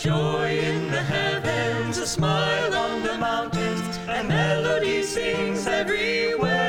Joy 0.00 0.58
in 0.58 0.90
the 0.90 1.00
heavens, 1.02 1.98
a 1.98 2.06
smile 2.06 2.74
on 2.74 3.02
the 3.02 3.16
mountains, 3.16 3.98
and 4.06 4.28
melody 4.28 5.02
sings 5.02 5.66
everywhere. 5.66 6.60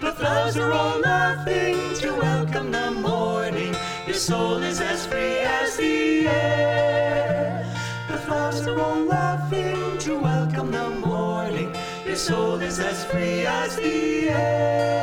The 0.00 0.12
flowers 0.12 0.56
are 0.56 0.72
all 0.72 1.00
laughing 1.00 1.94
to 2.00 2.14
welcome 2.14 2.70
the 2.70 2.92
morning. 2.92 3.74
Your 4.06 4.14
soul 4.14 4.62
is 4.62 4.80
as 4.80 5.06
free 5.06 5.38
as 5.40 5.76
the 5.76 6.28
air. 6.28 7.66
The 8.08 8.18
flowers 8.18 8.66
are 8.66 8.78
all 8.78 9.04
laughing 9.04 9.98
to 9.98 10.18
welcome 10.18 10.70
the 10.70 10.90
morning. 10.90 11.74
Your 12.06 12.16
soul 12.16 12.60
is 12.60 12.78
as 12.78 13.04
free 13.06 13.44
as 13.44 13.76
the 13.76 14.28
air. 14.28 15.01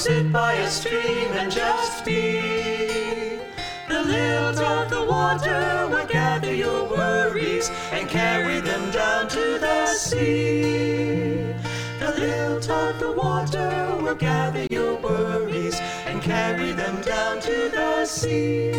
Sit 0.00 0.32
by 0.32 0.54
a 0.54 0.70
stream 0.70 1.30
and 1.32 1.52
just 1.52 2.06
be. 2.06 3.38
The 3.86 4.02
lilt 4.02 4.58
of 4.58 4.88
the 4.88 5.04
water 5.04 5.88
will 5.90 6.06
gather 6.06 6.54
your 6.54 6.88
worries 6.88 7.68
and 7.92 8.08
carry 8.08 8.60
them 8.60 8.90
down 8.92 9.28
to 9.28 9.58
the 9.58 9.86
sea. 9.88 11.52
The 11.98 12.14
lilt 12.18 12.70
of 12.70 12.98
the 12.98 13.12
water 13.12 13.98
will 14.00 14.14
gather 14.14 14.66
your 14.70 14.96
worries 14.96 15.78
and 16.06 16.22
carry 16.22 16.72
them 16.72 17.02
down 17.02 17.40
to 17.40 17.68
the 17.68 18.06
sea. 18.06 18.72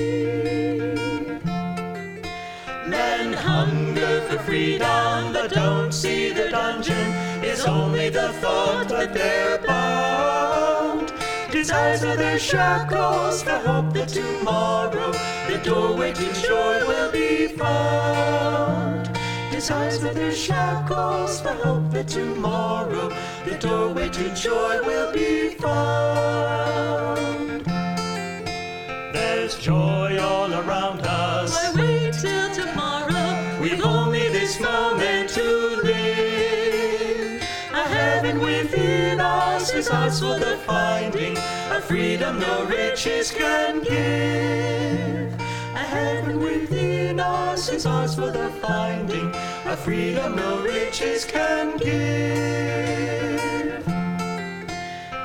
Men 2.88 3.34
hunger 3.34 4.22
for 4.22 4.40
freedom 4.40 5.34
but 5.34 5.52
don't 5.52 5.92
see 5.92 6.32
the 6.34 6.50
dungeon 6.50 7.12
is 7.44 7.64
only 7.66 8.10
the 8.10 8.34
thought 8.42 8.88
that 8.90 9.14
they're 9.14 9.61
bound. 11.62 11.68
Desires 11.68 12.04
are 12.04 12.18
their 12.18 12.40
shackles, 12.40 13.44
the 13.44 13.60
hope 13.60 13.94
that 13.94 14.10
tomorrow 14.10 15.12
the 15.48 15.60
doorway 15.64 16.14
to 16.14 16.34
joy 16.42 16.86
will 16.88 17.12
be 17.12 17.48
found. 17.48 19.10
Desires 19.52 20.04
are 20.04 20.14
their 20.14 20.32
shackles, 20.32 21.42
the 21.42 21.54
hope 21.54 21.90
that 21.92 22.08
tomorrow 22.08 23.10
the 23.46 23.58
doorway 23.60 24.10
to 24.10 24.34
joy 24.36 24.80
will 24.84 25.12
be 25.14 25.50
found. 25.50 27.66
There's 29.14 29.58
joy 29.60 30.18
all 30.20 30.54
around 30.54 31.02
us. 31.02 31.54
Why 31.54 31.82
wait 31.82 32.14
till 32.14 32.54
tomorrow? 32.54 33.60
We've 33.62 33.86
only 33.86 34.30
this 34.30 34.60
moment 34.60 35.21
within 39.62 39.78
us 39.78 39.86
is 39.86 39.90
ours 39.94 40.20
for 40.20 40.40
the 40.40 40.58
finding, 40.66 41.38
a 41.70 41.82
freedom 41.82 42.40
no 42.40 42.66
riches 42.66 43.30
can 43.32 43.82
give. 43.82 45.34
A 45.76 45.78
heaven 45.78 46.40
within 46.40 47.20
us 47.20 47.70
is 47.70 47.86
ours 47.86 48.16
for 48.16 48.32
the 48.32 48.50
finding, 48.62 49.32
a 49.66 49.78
freedom 49.78 50.36
no 50.36 50.62
riches 50.64 51.26
can 51.26 51.78
give. 51.78 51.92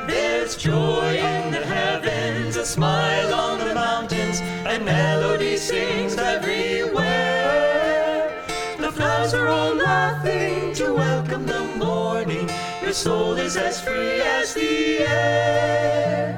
There's 0.06 0.56
joy 0.56 1.16
in 1.16 1.52
the 1.52 1.64
heavens, 1.64 2.56
a 2.56 2.66
smile 2.66 3.05
soul 12.96 13.34
is 13.36 13.58
as 13.58 13.78
free 13.78 14.22
as 14.22 14.54
the 14.54 15.00
air. 15.00 16.32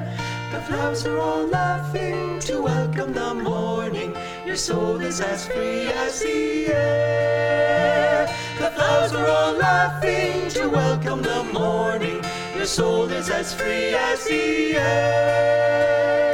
The 0.51 0.59
flowers 0.59 1.05
are 1.05 1.17
all 1.17 1.47
laughing 1.47 2.37
to 2.41 2.61
welcome 2.61 3.13
the 3.13 3.33
morning. 3.33 4.13
Your 4.45 4.57
soul 4.57 4.99
is 4.99 5.21
as 5.21 5.47
free 5.47 5.87
as 5.87 6.19
the 6.19 6.67
air. 6.73 8.27
The 8.59 8.71
flowers 8.71 9.13
are 9.13 9.29
all 9.29 9.53
laughing 9.53 10.49
to 10.49 10.67
welcome 10.67 11.21
the 11.21 11.45
morning. 11.53 12.21
Your 12.53 12.65
soul 12.65 13.09
is 13.09 13.29
as 13.29 13.53
free 13.53 13.95
as 13.95 14.25
the 14.25 14.75
air. 14.75 16.28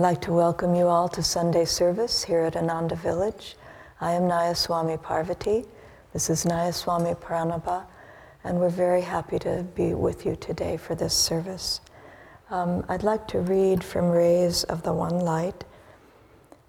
I'd 0.00 0.14
like 0.14 0.22
to 0.22 0.32
welcome 0.32 0.74
you 0.74 0.86
all 0.86 1.10
to 1.10 1.22
Sunday 1.22 1.66
service 1.66 2.24
here 2.24 2.40
at 2.40 2.56
Ananda 2.56 2.94
Village. 2.94 3.54
I 4.00 4.12
am 4.12 4.22
Nayaswami 4.22 5.02
Parvati. 5.02 5.66
This 6.14 6.30
is 6.30 6.46
Nayaswami 6.46 7.18
Pranaba, 7.18 7.84
and 8.42 8.58
we're 8.58 8.70
very 8.70 9.02
happy 9.02 9.38
to 9.40 9.62
be 9.74 9.92
with 9.92 10.24
you 10.24 10.36
today 10.36 10.78
for 10.78 10.94
this 10.94 11.12
service. 11.12 11.82
Um, 12.48 12.82
I'd 12.88 13.02
like 13.02 13.28
to 13.28 13.40
read 13.40 13.84
from 13.84 14.08
Rays 14.08 14.64
of 14.64 14.84
the 14.84 14.94
One 14.94 15.18
Light. 15.18 15.64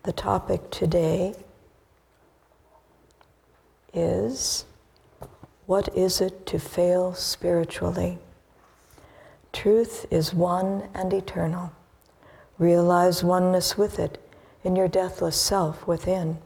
The 0.04 0.12
topic 0.12 0.70
today 0.70 1.34
is 3.94 4.66
What 5.68 5.88
is 5.96 6.20
it 6.20 6.46
to 6.48 6.60
fail 6.60 7.14
spiritually? 7.14 8.18
Truth 9.54 10.06
is 10.12 10.34
one 10.34 10.90
and 10.94 11.14
eternal. 11.14 11.72
Realize 12.62 13.24
oneness 13.24 13.76
with 13.76 13.98
it 13.98 14.20
in 14.64 14.76
your 14.76 14.88
deathless 14.88 15.36
self 15.36 15.88
within. 15.88 16.38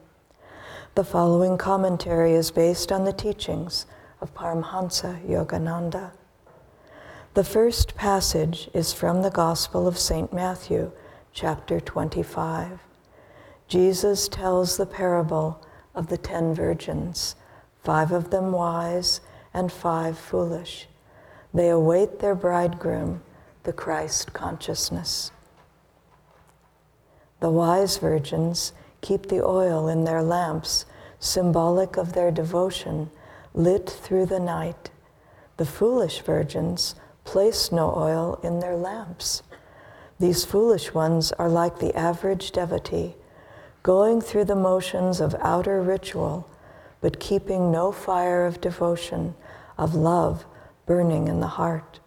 The 0.93 1.03
following 1.03 1.57
commentary 1.57 2.31
is 2.31 2.51
based 2.51 2.89
on 2.89 3.03
the 3.03 3.11
teachings 3.11 3.85
of 4.21 4.33
Paramhansa 4.33 5.27
Yogananda. 5.27 6.11
The 7.33 7.43
first 7.43 7.95
passage 7.95 8.69
is 8.73 8.93
from 8.93 9.23
the 9.23 9.29
Gospel 9.29 9.89
of 9.89 9.97
St. 9.97 10.31
Matthew, 10.31 10.93
chapter 11.33 11.81
25. 11.81 12.79
Jesus 13.67 14.29
tells 14.29 14.77
the 14.77 14.85
parable 14.85 15.61
of 15.93 16.07
the 16.07 16.17
ten 16.17 16.55
virgins, 16.55 17.35
five 17.83 18.13
of 18.13 18.29
them 18.29 18.53
wise 18.53 19.19
and 19.53 19.69
five 19.69 20.17
foolish. 20.17 20.87
They 21.53 21.67
await 21.67 22.19
their 22.19 22.35
bridegroom, 22.35 23.21
the 23.63 23.73
Christ 23.73 24.31
consciousness. 24.31 25.31
The 27.40 27.50
wise 27.50 27.97
virgins 27.97 28.73
keep 29.01 29.28
the 29.28 29.44
oil 29.44 29.88
in 29.88 30.03
their 30.03 30.23
lamps, 30.23 30.85
symbolic 31.19 31.97
of 31.97 32.13
their 32.13 32.31
devotion, 32.31 33.09
lit 33.53 33.90
through 33.90 34.28
the 34.28 34.40
night. 34.40 34.90
The 35.57 35.66
foolish 35.66 36.22
virgins 36.22 36.96
place 37.23 37.72
no 37.72 37.94
oil 37.96 38.40
in 38.44 38.59
their 38.59 38.75
lamps. 38.75 39.44
These 40.19 40.46
foolish 40.46 40.94
ones 40.94 41.31
are 41.34 41.50
like 41.50 41.79
the 41.79 41.96
average 41.96 42.51
devotee, 42.51 43.16
going 43.84 44.22
through 44.22 44.46
the 44.46 44.56
motions 44.56 45.19
of 45.19 45.35
outer 45.41 45.81
ritual, 45.81 46.47
but 47.02 47.19
keeping 47.19 47.72
no 47.72 47.91
fire 47.91 48.46
of 48.46 48.62
devotion, 48.62 49.35
of 49.78 49.94
love 49.94 50.46
burning 50.85 51.28
in 51.28 51.41
the 51.41 51.47
heart. 51.47 52.00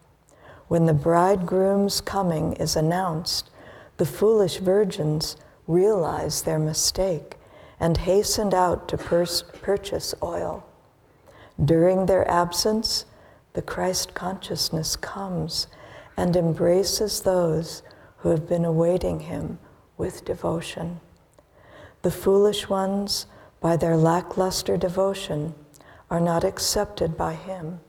When 0.69 0.87
the 0.87 0.95
bridegroom's 0.95 2.01
coming 2.01 2.55
is 2.55 2.77
announced, 2.77 3.51
the 3.99 4.07
foolish 4.07 4.59
virgins 4.59 5.37
realized 5.67 6.45
their 6.45 6.59
mistake 6.59 7.37
and 7.79 7.99
hastened 7.99 8.55
out 8.55 8.89
to 8.89 8.97
pers- 8.97 9.45
purchase 9.61 10.15
oil. 10.23 10.65
During 11.63 12.07
their 12.07 12.29
absence, 12.31 13.05
the 13.53 13.63
Christ 13.63 14.15
consciousness 14.15 14.97
comes 14.97 15.67
and 16.17 16.35
embraces 16.37 17.23
those 17.23 17.83
who 18.19 18.31
have 18.31 18.49
been 18.49 18.65
awaiting 18.65 19.21
him 19.21 19.59
with 19.97 20.25
devotion. 20.25 21.01
The 22.03 22.11
foolish 22.11 22.69
ones, 22.69 23.27
by 23.61 23.77
their 23.77 23.97
lackluster 23.97 24.77
devotion, 24.77 25.55
are 26.11 26.21
not 26.21 26.45
accepted 26.45 27.17
by 27.17 27.35
him. 27.35 27.81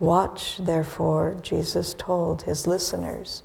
Watch, 0.00 0.56
therefore, 0.58 1.36
Jesus 1.42 1.94
told 1.94 2.42
his 2.42 2.66
listeners, 2.66 3.42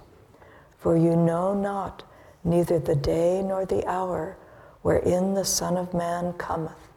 for 0.88 0.96
you 0.96 1.18
know 1.18 1.54
not 1.54 2.02
neither 2.46 2.80
the 2.80 2.96
day 2.96 3.44
nor 3.44 3.66
the 3.66 3.86
hour 3.86 4.38
wherein 4.84 5.34
the 5.34 5.44
Son 5.44 5.76
of 5.76 5.94
Man 5.94 6.32
cometh. 6.38 6.88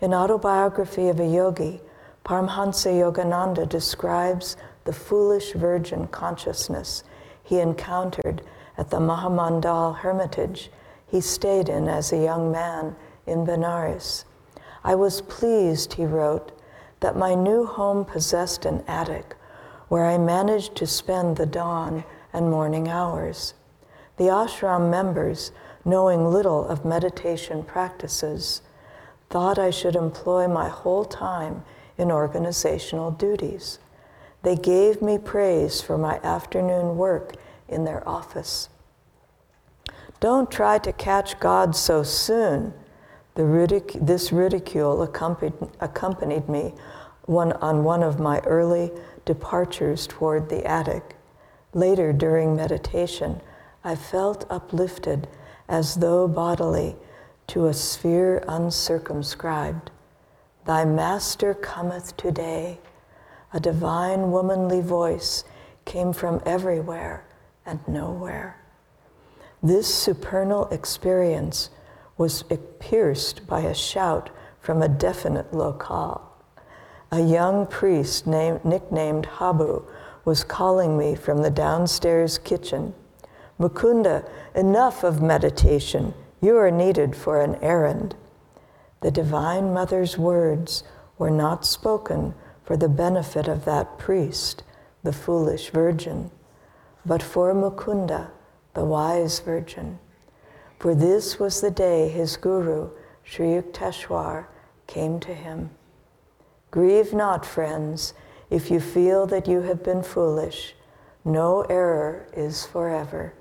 In 0.00 0.14
Autobiography 0.14 1.08
of 1.08 1.20
a 1.20 1.26
Yogi, 1.26 1.82
Paramhansa 2.24 2.90
Yogananda 2.90 3.68
describes 3.68 4.56
the 4.84 4.92
foolish 4.94 5.52
virgin 5.52 6.06
consciousness 6.06 7.04
he 7.44 7.60
encountered 7.60 8.40
at 8.78 8.88
the 8.88 9.00
Mahamandal 9.00 9.98
hermitage 9.98 10.70
he 11.06 11.20
stayed 11.20 11.68
in 11.68 11.88
as 11.88 12.10
a 12.10 12.22
young 12.22 12.50
man 12.50 12.96
in 13.26 13.44
Benares. 13.44 14.24
I 14.82 14.94
was 14.94 15.20
pleased, 15.20 15.92
he 15.92 16.06
wrote, 16.06 16.58
that 17.00 17.18
my 17.18 17.34
new 17.34 17.66
home 17.66 18.06
possessed 18.06 18.64
an 18.64 18.82
attic 18.88 19.36
where 19.88 20.06
I 20.06 20.16
managed 20.16 20.74
to 20.76 20.86
spend 20.86 21.36
the 21.36 21.44
dawn 21.44 22.02
and 22.32 22.50
morning 22.50 22.88
hours. 22.88 23.54
The 24.16 24.24
ashram 24.24 24.90
members 24.90 25.52
knowing 25.86 26.26
little 26.26 26.66
of 26.68 26.84
meditation 26.84 27.62
practices, 27.62 28.60
thought 29.30 29.58
I 29.58 29.70
should 29.70 29.94
employ 29.94 30.48
my 30.48 30.68
whole 30.68 31.04
time 31.04 31.62
in 31.96 32.10
organizational 32.10 33.12
duties. 33.12 33.78
They 34.42 34.56
gave 34.56 35.00
me 35.00 35.16
praise 35.16 35.80
for 35.80 35.96
my 35.96 36.18
afternoon 36.18 36.96
work 36.96 37.36
in 37.68 37.84
their 37.84 38.06
office. 38.06 38.68
Don't 40.18 40.50
try 40.50 40.78
to 40.78 40.92
catch 40.92 41.38
God 41.38 41.76
so 41.76 42.02
soon. 42.02 42.74
Ridic- 43.36 44.04
this 44.04 44.32
ridicule 44.32 45.02
accompanied, 45.02 45.54
accompanied 45.80 46.48
me 46.48 46.74
one, 47.26 47.52
on 47.52 47.84
one 47.84 48.02
of 48.02 48.18
my 48.18 48.40
early 48.40 48.90
departures 49.24 50.06
toward 50.06 50.48
the 50.48 50.64
attic. 50.64 51.15
Later, 51.76 52.10
during 52.10 52.56
meditation, 52.56 53.42
I 53.84 53.96
felt 53.96 54.46
uplifted 54.48 55.28
as 55.68 55.96
though 55.96 56.26
bodily 56.26 56.96
to 57.48 57.66
a 57.66 57.74
sphere 57.74 58.42
uncircumscribed. 58.48 59.90
Thy 60.64 60.86
Master 60.86 61.52
cometh 61.52 62.16
today. 62.16 62.80
A 63.52 63.60
divine 63.60 64.30
womanly 64.30 64.80
voice 64.80 65.44
came 65.84 66.14
from 66.14 66.40
everywhere 66.46 67.26
and 67.66 67.86
nowhere. 67.86 68.58
This 69.62 69.94
supernal 69.94 70.68
experience 70.70 71.68
was 72.16 72.42
pierced 72.80 73.46
by 73.46 73.60
a 73.60 73.74
shout 73.74 74.30
from 74.60 74.80
a 74.80 74.88
definite 74.88 75.52
locale. 75.52 76.22
A 77.12 77.20
young 77.20 77.66
priest 77.66 78.26
named, 78.26 78.64
nicknamed 78.64 79.26
Habu 79.26 79.84
was 80.26 80.42
calling 80.44 80.98
me 80.98 81.14
from 81.14 81.38
the 81.38 81.50
downstairs 81.50 82.36
kitchen. 82.36 82.92
Mukunda, 83.58 84.28
enough 84.54 85.04
of 85.04 85.22
meditation. 85.22 86.12
You 86.42 86.58
are 86.58 86.70
needed 86.70 87.16
for 87.16 87.40
an 87.40 87.54
errand. 87.62 88.16
The 89.00 89.12
Divine 89.12 89.72
Mother's 89.72 90.18
words 90.18 90.82
were 91.16 91.30
not 91.30 91.64
spoken 91.64 92.34
for 92.64 92.76
the 92.76 92.88
benefit 92.88 93.46
of 93.46 93.64
that 93.66 93.98
priest, 93.98 94.64
the 95.04 95.12
foolish 95.12 95.70
virgin, 95.70 96.32
but 97.06 97.22
for 97.22 97.54
Mukunda, 97.54 98.30
the 98.74 98.84
wise 98.84 99.38
virgin. 99.38 100.00
For 100.80 100.94
this 100.94 101.38
was 101.38 101.60
the 101.60 101.70
day 101.70 102.08
his 102.08 102.36
guru, 102.36 102.90
Sri 103.22 103.46
Yukteswar, 103.46 104.46
came 104.88 105.20
to 105.20 105.32
him. 105.32 105.70
Grieve 106.72 107.14
not, 107.14 107.46
friends, 107.46 108.12
if 108.50 108.70
you 108.70 108.80
feel 108.80 109.26
that 109.26 109.48
you 109.48 109.62
have 109.62 109.82
been 109.82 110.02
foolish. 110.02 110.74
No 111.24 111.62
error 111.62 112.28
is 112.32 112.64
forever. 112.64 113.34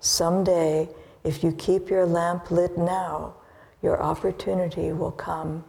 Some 0.00 0.44
day, 0.44 0.88
if 1.24 1.42
you 1.42 1.52
keep 1.52 1.90
your 1.90 2.06
lamp 2.06 2.50
lit 2.50 2.78
now, 2.78 3.34
your 3.82 4.00
opportunity 4.00 4.92
will 4.92 5.10
come. 5.10 5.64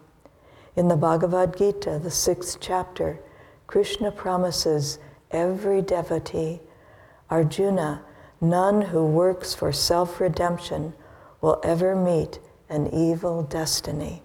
In 0.76 0.88
the 0.88 0.96
Bhagavad 0.96 1.58
Gita, 1.58 2.00
the 2.02 2.12
sixth 2.12 2.58
chapter, 2.60 3.20
Krishna 3.66 4.12
promises 4.12 5.00
every 5.32 5.82
devotee, 5.82 6.62
Arjuna, 7.30 8.04
none 8.40 8.82
who 8.82 9.06
works 9.06 9.56
for 9.56 9.72
self 9.72 10.20
redemption 10.20 10.94
will 11.42 11.60
ever 11.64 11.96
meet 11.96 12.40
an 12.70 12.88
evil 12.94 13.44
destiny. 13.44 14.22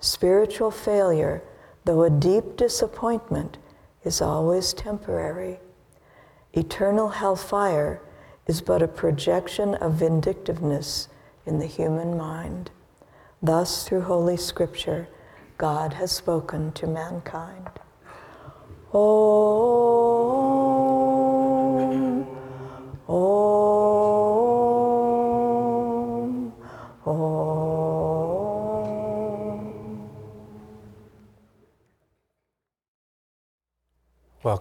Spiritual 0.00 0.70
failure 0.70 1.42
though 1.86 2.02
a 2.02 2.10
deep 2.10 2.56
disappointment 2.56 3.56
is 4.06 4.22
always 4.22 4.72
temporary. 4.72 5.58
Eternal 6.52 7.08
hellfire 7.08 8.00
is 8.46 8.60
but 8.60 8.80
a 8.80 8.88
projection 8.88 9.74
of 9.74 9.94
vindictiveness 9.94 11.08
in 11.44 11.58
the 11.58 11.66
human 11.66 12.16
mind. 12.16 12.70
Thus, 13.42 13.86
through 13.86 14.02
Holy 14.02 14.36
Scripture, 14.36 15.08
God 15.58 15.94
has 15.94 16.12
spoken 16.12 16.72
to 16.72 16.86
mankind. 16.86 17.68
Om, 18.92 19.95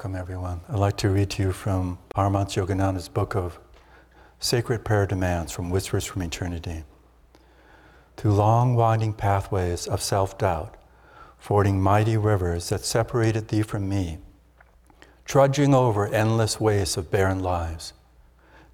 Welcome, 0.06 0.22
everyone. 0.22 0.62
I'd 0.70 0.78
like 0.78 0.98
to 0.98 1.10
read 1.10 1.32
to 1.32 1.42
you 1.42 1.52
from 1.52 1.98
Paramahansa 2.16 2.64
Yogananda's 2.64 3.10
book 3.10 3.36
of 3.36 3.58
Sacred 4.40 4.86
Prayer 4.86 5.08
Demands 5.08 5.52
from 5.52 5.72
Whispers 5.72 6.06
from 6.06 6.22
Eternity. 6.22 6.84
Through 8.16 8.34
long, 8.34 8.76
winding 8.76 9.14
pathways 9.14 9.88
of 9.88 10.04
self 10.04 10.38
doubt, 10.38 10.78
fording 11.40 11.82
mighty 11.82 12.18
rivers 12.18 12.70
that 12.70 12.86
separated 12.86 13.48
thee 13.48 13.64
from 13.64 13.90
me, 13.90 14.20
trudging 15.26 15.74
over 15.74 16.06
endless 16.06 16.60
wastes 16.60 16.98
of 16.98 17.10
barren 17.10 17.40
lives, 17.40 17.94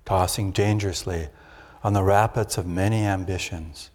tossing 0.03 0.51
dangerously 0.51 1.29
on 1.81 1.93
the 1.93 2.03
rapids 2.03 2.57
of 2.57 2.67
many 2.67 3.05
ambitions, 3.05 3.89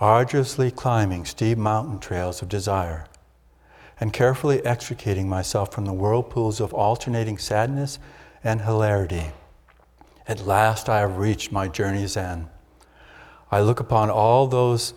arduously 0.00 0.70
climbing 0.70 1.26
steep 1.26 1.58
mountain 1.58 1.98
trails 1.98 2.40
of 2.40 2.48
desire 2.48 3.04
and 3.98 4.12
carefully 4.12 4.64
extricating 4.64 5.28
myself 5.28 5.72
from 5.72 5.84
the 5.84 5.92
whirlpools 5.92 6.60
of 6.60 6.74
alternating 6.74 7.38
sadness 7.38 7.98
and 8.44 8.60
hilarity. 8.62 9.32
At 10.28 10.46
last 10.46 10.88
I 10.88 11.00
have 11.00 11.18
reached 11.18 11.52
my 11.52 11.68
journey's 11.68 12.16
end. 12.16 12.48
I 13.50 13.60
look 13.60 13.80
upon 13.80 14.10
all 14.10 14.46
those 14.46 14.92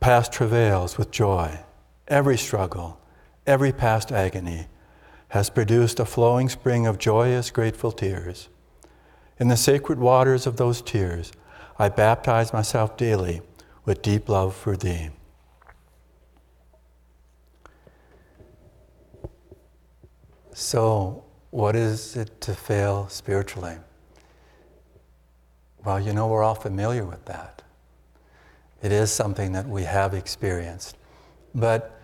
past 0.00 0.32
travails 0.32 0.98
with 0.98 1.10
joy. 1.10 1.60
Every 2.08 2.38
struggle, 2.38 3.00
every 3.46 3.72
past 3.72 4.10
agony 4.10 4.66
has 5.28 5.50
produced 5.50 6.00
a 6.00 6.04
flowing 6.04 6.48
spring 6.48 6.86
of 6.86 6.98
joyous, 6.98 7.50
grateful 7.50 7.92
tears. 7.92 8.48
In 9.38 9.48
the 9.48 9.56
sacred 9.56 9.98
waters 9.98 10.46
of 10.46 10.56
those 10.56 10.80
tears, 10.80 11.32
I 11.78 11.90
baptize 11.90 12.52
myself 12.52 12.96
daily 12.96 13.42
with 13.84 14.02
deep 14.02 14.28
love 14.28 14.54
for 14.56 14.76
thee. 14.76 15.10
So, 20.58 21.22
what 21.50 21.76
is 21.76 22.16
it 22.16 22.40
to 22.40 22.54
fail 22.54 23.08
spiritually? 23.10 23.76
Well, 25.84 26.00
you 26.00 26.14
know, 26.14 26.28
we're 26.28 26.42
all 26.42 26.54
familiar 26.54 27.04
with 27.04 27.22
that. 27.26 27.60
It 28.80 28.90
is 28.90 29.12
something 29.12 29.52
that 29.52 29.68
we 29.68 29.82
have 29.82 30.14
experienced. 30.14 30.96
But 31.54 32.00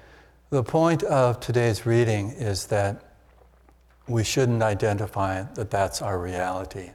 the 0.50 0.62
point 0.62 1.02
of 1.02 1.40
today's 1.40 1.87
reading 1.87 2.32
is 2.32 2.66
that 2.66 3.02
we 4.06 4.23
shouldn't 4.23 4.62
identify 4.62 5.44
that 5.54 5.71
that's 5.71 6.02
our 6.02 6.18
reality. 6.18 6.90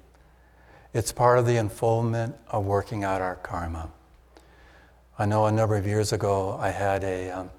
It's 0.94 1.12
part 1.12 1.40
of 1.40 1.48
the 1.48 1.58
unfoldment 1.58 2.36
of 2.50 2.66
working 2.66 3.04
out 3.04 3.20
our 3.20 3.38
karma. 3.38 3.90
I 5.18 5.26
know 5.26 5.48
a 5.48 5.52
number 5.52 5.76
of 5.76 5.88
years 5.88 6.14
ago 6.14 6.56
I 6.62 6.70
had 6.70 7.04
a, 7.04 7.32
um, 7.32 7.50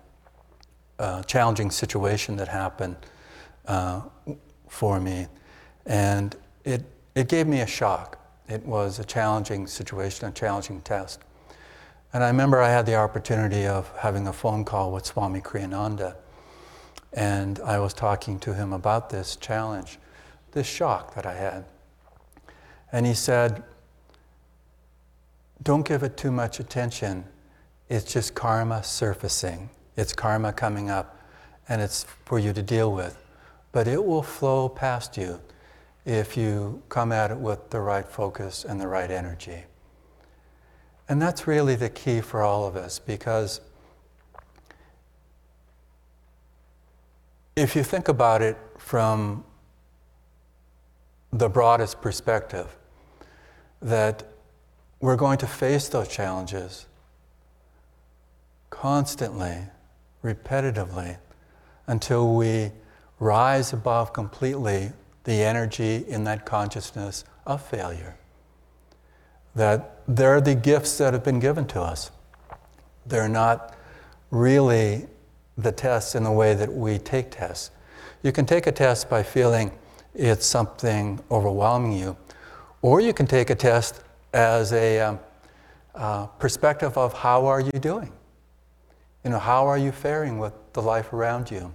a 1.00 1.24
challenging 1.26 1.72
situation 1.72 2.36
that 2.36 2.46
happened 2.46 2.94
uh, 3.68 4.00
for 4.66 4.98
me. 4.98 5.26
And 5.86 6.34
it, 6.64 6.84
it 7.14 7.28
gave 7.28 7.46
me 7.46 7.60
a 7.60 7.66
shock. 7.66 8.18
It 8.48 8.64
was 8.64 8.98
a 8.98 9.04
challenging 9.04 9.66
situation, 9.66 10.26
a 10.26 10.32
challenging 10.32 10.80
test. 10.80 11.20
And 12.12 12.24
I 12.24 12.28
remember 12.28 12.60
I 12.60 12.70
had 12.70 12.86
the 12.86 12.94
opportunity 12.94 13.66
of 13.66 13.94
having 13.98 14.26
a 14.26 14.32
phone 14.32 14.64
call 14.64 14.92
with 14.92 15.04
Swami 15.04 15.40
Kriyananda. 15.40 16.16
And 17.12 17.60
I 17.60 17.78
was 17.78 17.92
talking 17.92 18.38
to 18.40 18.54
him 18.54 18.72
about 18.72 19.10
this 19.10 19.36
challenge, 19.36 19.98
this 20.52 20.66
shock 20.66 21.14
that 21.14 21.26
I 21.26 21.34
had. 21.34 21.64
And 22.90 23.04
he 23.06 23.14
said, 23.14 23.62
Don't 25.62 25.86
give 25.86 26.02
it 26.02 26.16
too 26.16 26.32
much 26.32 26.60
attention. 26.60 27.24
It's 27.90 28.10
just 28.10 28.34
karma 28.34 28.82
surfacing, 28.82 29.70
it's 29.96 30.12
karma 30.12 30.52
coming 30.52 30.90
up, 30.90 31.18
and 31.68 31.80
it's 31.80 32.04
for 32.24 32.38
you 32.38 32.52
to 32.52 32.62
deal 32.62 32.92
with 32.92 33.16
but 33.72 33.86
it 33.86 34.04
will 34.04 34.22
flow 34.22 34.68
past 34.68 35.16
you 35.16 35.40
if 36.04 36.36
you 36.36 36.82
come 36.88 37.12
at 37.12 37.30
it 37.30 37.36
with 37.36 37.70
the 37.70 37.80
right 37.80 38.08
focus 38.08 38.64
and 38.64 38.80
the 38.80 38.88
right 38.88 39.10
energy. 39.10 39.64
And 41.08 41.20
that's 41.20 41.46
really 41.46 41.74
the 41.74 41.88
key 41.88 42.20
for 42.20 42.42
all 42.42 42.66
of 42.66 42.76
us 42.76 42.98
because 42.98 43.60
if 47.56 47.74
you 47.74 47.82
think 47.82 48.08
about 48.08 48.40
it 48.40 48.56
from 48.78 49.44
the 51.32 51.48
broadest 51.48 52.00
perspective, 52.00 52.76
that 53.82 54.24
we're 55.00 55.16
going 55.16 55.38
to 55.38 55.46
face 55.46 55.88
those 55.88 56.08
challenges 56.08 56.86
constantly, 58.70 59.58
repetitively, 60.22 61.18
until 61.86 62.34
we 62.34 62.70
rise 63.20 63.72
above 63.72 64.12
completely 64.12 64.92
the 65.24 65.42
energy 65.42 66.04
in 66.08 66.24
that 66.24 66.46
consciousness 66.46 67.24
of 67.46 67.60
failure. 67.62 68.16
that 69.54 70.02
they're 70.06 70.40
the 70.40 70.54
gifts 70.54 70.98
that 70.98 71.12
have 71.12 71.24
been 71.24 71.40
given 71.40 71.66
to 71.66 71.80
us. 71.80 72.10
They're 73.06 73.28
not 73.28 73.76
really 74.30 75.06
the 75.56 75.72
tests 75.72 76.14
in 76.14 76.22
the 76.22 76.30
way 76.30 76.54
that 76.54 76.72
we 76.72 76.98
take 76.98 77.30
tests. 77.30 77.70
You 78.22 78.32
can 78.32 78.46
take 78.46 78.66
a 78.66 78.72
test 78.72 79.10
by 79.10 79.22
feeling 79.22 79.72
it's 80.14 80.46
something 80.46 81.20
overwhelming 81.30 81.92
you, 81.92 82.16
or 82.82 83.00
you 83.00 83.12
can 83.12 83.26
take 83.26 83.50
a 83.50 83.54
test 83.54 84.02
as 84.32 84.72
a 84.72 85.00
um, 85.00 85.20
uh, 85.94 86.26
perspective 86.26 86.96
of 86.96 87.12
how 87.12 87.46
are 87.46 87.60
you 87.60 87.72
doing? 87.72 88.12
You 89.24 89.30
know, 89.30 89.38
how 89.38 89.66
are 89.66 89.78
you 89.78 89.90
faring 89.92 90.38
with 90.38 90.52
the 90.72 90.82
life 90.82 91.12
around 91.12 91.50
you? 91.50 91.74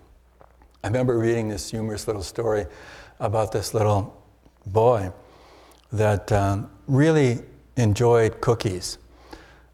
I 0.84 0.88
remember 0.88 1.18
reading 1.18 1.48
this 1.48 1.72
humorous 1.72 2.08
little 2.08 2.24
story 2.24 2.66
about 3.22 3.54
this 3.54 3.74
little 3.74 4.22
boy 4.66 5.14
that 5.94 6.30
um, 6.34 6.70
really 6.88 7.40
enjoyed 7.78 8.42
cookies. 8.42 8.98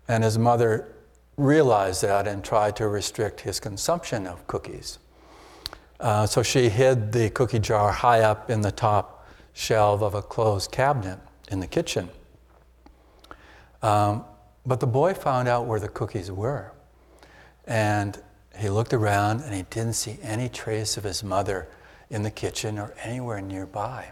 And 0.07 0.23
his 0.23 0.37
mother 0.37 0.93
realized 1.35 2.03
that 2.03 2.27
and 2.27 2.43
tried 2.43 2.75
to 2.75 2.87
restrict 2.87 3.41
his 3.41 3.59
consumption 3.59 4.27
of 4.27 4.45
cookies. 4.45 4.99
Uh, 5.99 6.27
so 6.27 6.43
she 6.43 6.69
hid 6.69 7.11
the 7.11 7.31
cookie 7.31 7.57
jar 7.57 7.91
high 7.91 8.21
up 8.21 8.51
in 8.51 8.61
the 8.61 8.71
top 8.71 9.27
shelf 9.53 10.03
of 10.03 10.13
a 10.13 10.21
closed 10.21 10.71
cabinet 10.71 11.17
in 11.49 11.59
the 11.59 11.67
kitchen. 11.67 12.07
Um, 13.81 14.25
but 14.63 14.79
the 14.79 14.87
boy 14.87 15.15
found 15.15 15.47
out 15.47 15.65
where 15.65 15.79
the 15.79 15.89
cookies 15.89 16.31
were. 16.31 16.71
And 17.65 18.21
he 18.59 18.69
looked 18.69 18.93
around 18.93 19.41
and 19.41 19.53
he 19.53 19.63
didn't 19.69 19.93
see 19.93 20.17
any 20.21 20.49
trace 20.49 20.97
of 20.97 21.03
his 21.03 21.23
mother 21.23 21.67
in 22.09 22.23
the 22.23 22.31
kitchen 22.31 22.77
or 22.77 22.93
anywhere 23.03 23.41
nearby. 23.41 24.11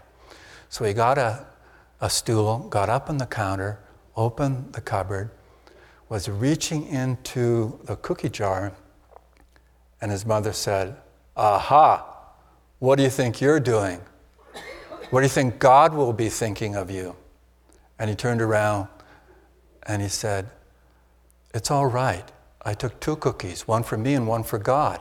So 0.68 0.84
he 0.84 0.92
got 0.92 1.18
a, 1.18 1.46
a 2.00 2.08
stool, 2.08 2.60
got 2.70 2.88
up 2.88 3.10
on 3.10 3.18
the 3.18 3.26
counter, 3.26 3.78
opened 4.16 4.72
the 4.72 4.80
cupboard, 4.80 5.30
was 6.08 6.28
reaching 6.28 6.86
into 6.86 7.78
the 7.84 7.96
cookie 7.96 8.28
jar, 8.28 8.72
and 10.00 10.10
his 10.10 10.24
mother 10.24 10.52
said, 10.52 10.96
Aha, 11.36 12.04
what 12.78 12.96
do 12.96 13.02
you 13.02 13.10
think 13.10 13.40
you're 13.40 13.60
doing? 13.60 14.00
What 15.10 15.20
do 15.20 15.24
you 15.24 15.30
think 15.30 15.58
God 15.58 15.94
will 15.94 16.12
be 16.12 16.28
thinking 16.28 16.76
of 16.76 16.90
you? 16.90 17.16
And 17.98 18.08
he 18.10 18.16
turned 18.16 18.42
around 18.42 18.88
and 19.84 20.02
he 20.02 20.08
said, 20.08 20.50
It's 21.54 21.70
all 21.70 21.86
right. 21.86 22.30
I 22.68 22.74
took 22.74 23.00
two 23.00 23.16
cookies, 23.16 23.66
one 23.66 23.82
for 23.82 23.96
me 23.96 24.12
and 24.12 24.28
one 24.28 24.42
for 24.42 24.58
God. 24.58 25.00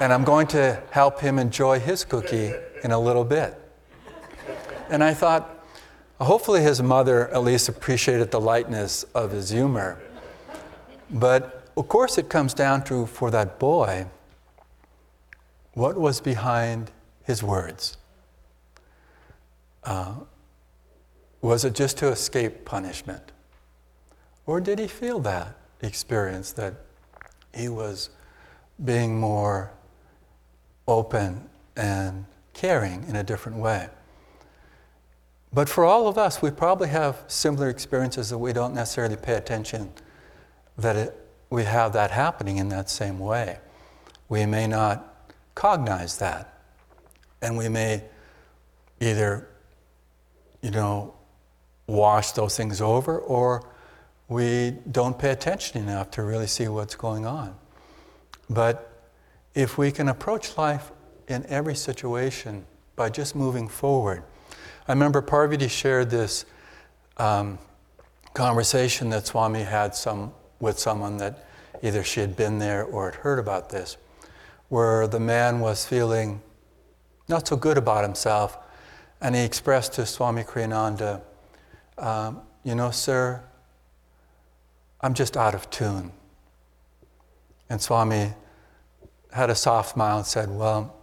and 0.00 0.12
I'm 0.12 0.22
going 0.22 0.46
to 0.48 0.78
help 0.90 1.18
him 1.18 1.38
enjoy 1.38 1.80
his 1.80 2.04
cookie 2.04 2.52
in 2.84 2.90
a 2.90 3.00
little 3.00 3.24
bit. 3.24 3.58
And 4.90 5.02
I 5.02 5.14
thought, 5.14 5.64
hopefully 6.20 6.60
his 6.60 6.82
mother 6.82 7.32
at 7.32 7.42
least 7.42 7.70
appreciated 7.70 8.30
the 8.30 8.38
lightness 8.38 9.02
of 9.14 9.30
his 9.30 9.48
humor. 9.48 9.98
But 11.08 11.64
of 11.74 11.88
course, 11.88 12.18
it 12.18 12.28
comes 12.28 12.52
down 12.52 12.84
to 12.84 13.06
for 13.06 13.30
that 13.30 13.58
boy, 13.58 14.06
what 15.72 15.96
was 15.96 16.20
behind 16.20 16.90
his 17.24 17.42
words? 17.42 17.96
Uh, 19.84 20.16
was 21.40 21.64
it 21.64 21.74
just 21.74 21.96
to 21.96 22.08
escape 22.08 22.66
punishment? 22.66 23.32
Or 24.44 24.60
did 24.60 24.78
he 24.78 24.86
feel 24.86 25.18
that 25.20 25.56
experience 25.82 26.52
that 26.52 26.74
he 27.54 27.68
was 27.68 28.10
being 28.84 29.18
more 29.18 29.72
open 30.86 31.48
and 31.76 32.24
caring 32.52 33.04
in 33.04 33.16
a 33.16 33.22
different 33.22 33.58
way? 33.58 33.88
But 35.52 35.68
for 35.68 35.84
all 35.84 36.06
of 36.06 36.16
us, 36.16 36.40
we 36.40 36.50
probably 36.50 36.88
have 36.88 37.24
similar 37.26 37.68
experiences 37.68 38.30
that 38.30 38.38
we 38.38 38.52
don't 38.52 38.74
necessarily 38.74 39.16
pay 39.16 39.34
attention 39.34 39.92
that 40.78 40.96
it, 40.96 41.26
we 41.50 41.64
have 41.64 41.92
that 41.92 42.12
happening 42.12 42.58
in 42.58 42.68
that 42.68 42.88
same 42.88 43.18
way. 43.18 43.58
We 44.28 44.46
may 44.46 44.66
not 44.68 45.32
cognize 45.54 46.18
that. 46.18 46.60
And 47.42 47.56
we 47.56 47.68
may 47.68 48.04
either, 49.00 49.48
you 50.62 50.70
know, 50.70 51.14
wash 51.86 52.32
those 52.32 52.56
things 52.56 52.80
over 52.80 53.18
or 53.18 53.68
we 54.30 54.70
don't 54.92 55.18
pay 55.18 55.30
attention 55.30 55.82
enough 55.82 56.12
to 56.12 56.22
really 56.22 56.46
see 56.46 56.68
what's 56.68 56.94
going 56.94 57.26
on. 57.26 57.52
But 58.48 59.04
if 59.54 59.76
we 59.76 59.90
can 59.90 60.08
approach 60.08 60.56
life 60.56 60.92
in 61.26 61.44
every 61.46 61.74
situation 61.74 62.64
by 62.94 63.10
just 63.10 63.34
moving 63.34 63.68
forward, 63.68 64.22
I 64.86 64.92
remember 64.92 65.20
Parvati 65.20 65.66
shared 65.66 66.10
this 66.10 66.46
um, 67.16 67.58
conversation 68.32 69.10
that 69.10 69.26
Swami 69.26 69.64
had 69.64 69.96
some, 69.96 70.32
with 70.60 70.78
someone 70.78 71.16
that 71.16 71.44
either 71.82 72.04
she 72.04 72.20
had 72.20 72.36
been 72.36 72.60
there 72.60 72.84
or 72.84 73.10
had 73.10 73.16
heard 73.16 73.40
about 73.40 73.70
this, 73.70 73.96
where 74.68 75.08
the 75.08 75.20
man 75.20 75.58
was 75.58 75.84
feeling 75.84 76.40
not 77.28 77.48
so 77.48 77.56
good 77.56 77.76
about 77.76 78.04
himself, 78.04 78.58
and 79.20 79.34
he 79.34 79.42
expressed 79.42 79.94
to 79.94 80.06
Swami 80.06 80.44
Kriyananda, 80.44 81.20
um, 81.98 82.42
You 82.62 82.74
know, 82.74 82.90
sir, 82.90 83.42
I'm 85.02 85.14
just 85.14 85.36
out 85.36 85.54
of 85.54 85.70
tune. 85.70 86.12
And 87.68 87.80
Swami 87.80 88.34
had 89.32 89.50
a 89.50 89.54
soft 89.54 89.90
smile 89.94 90.18
and 90.18 90.26
said, 90.26 90.50
Well, 90.50 90.94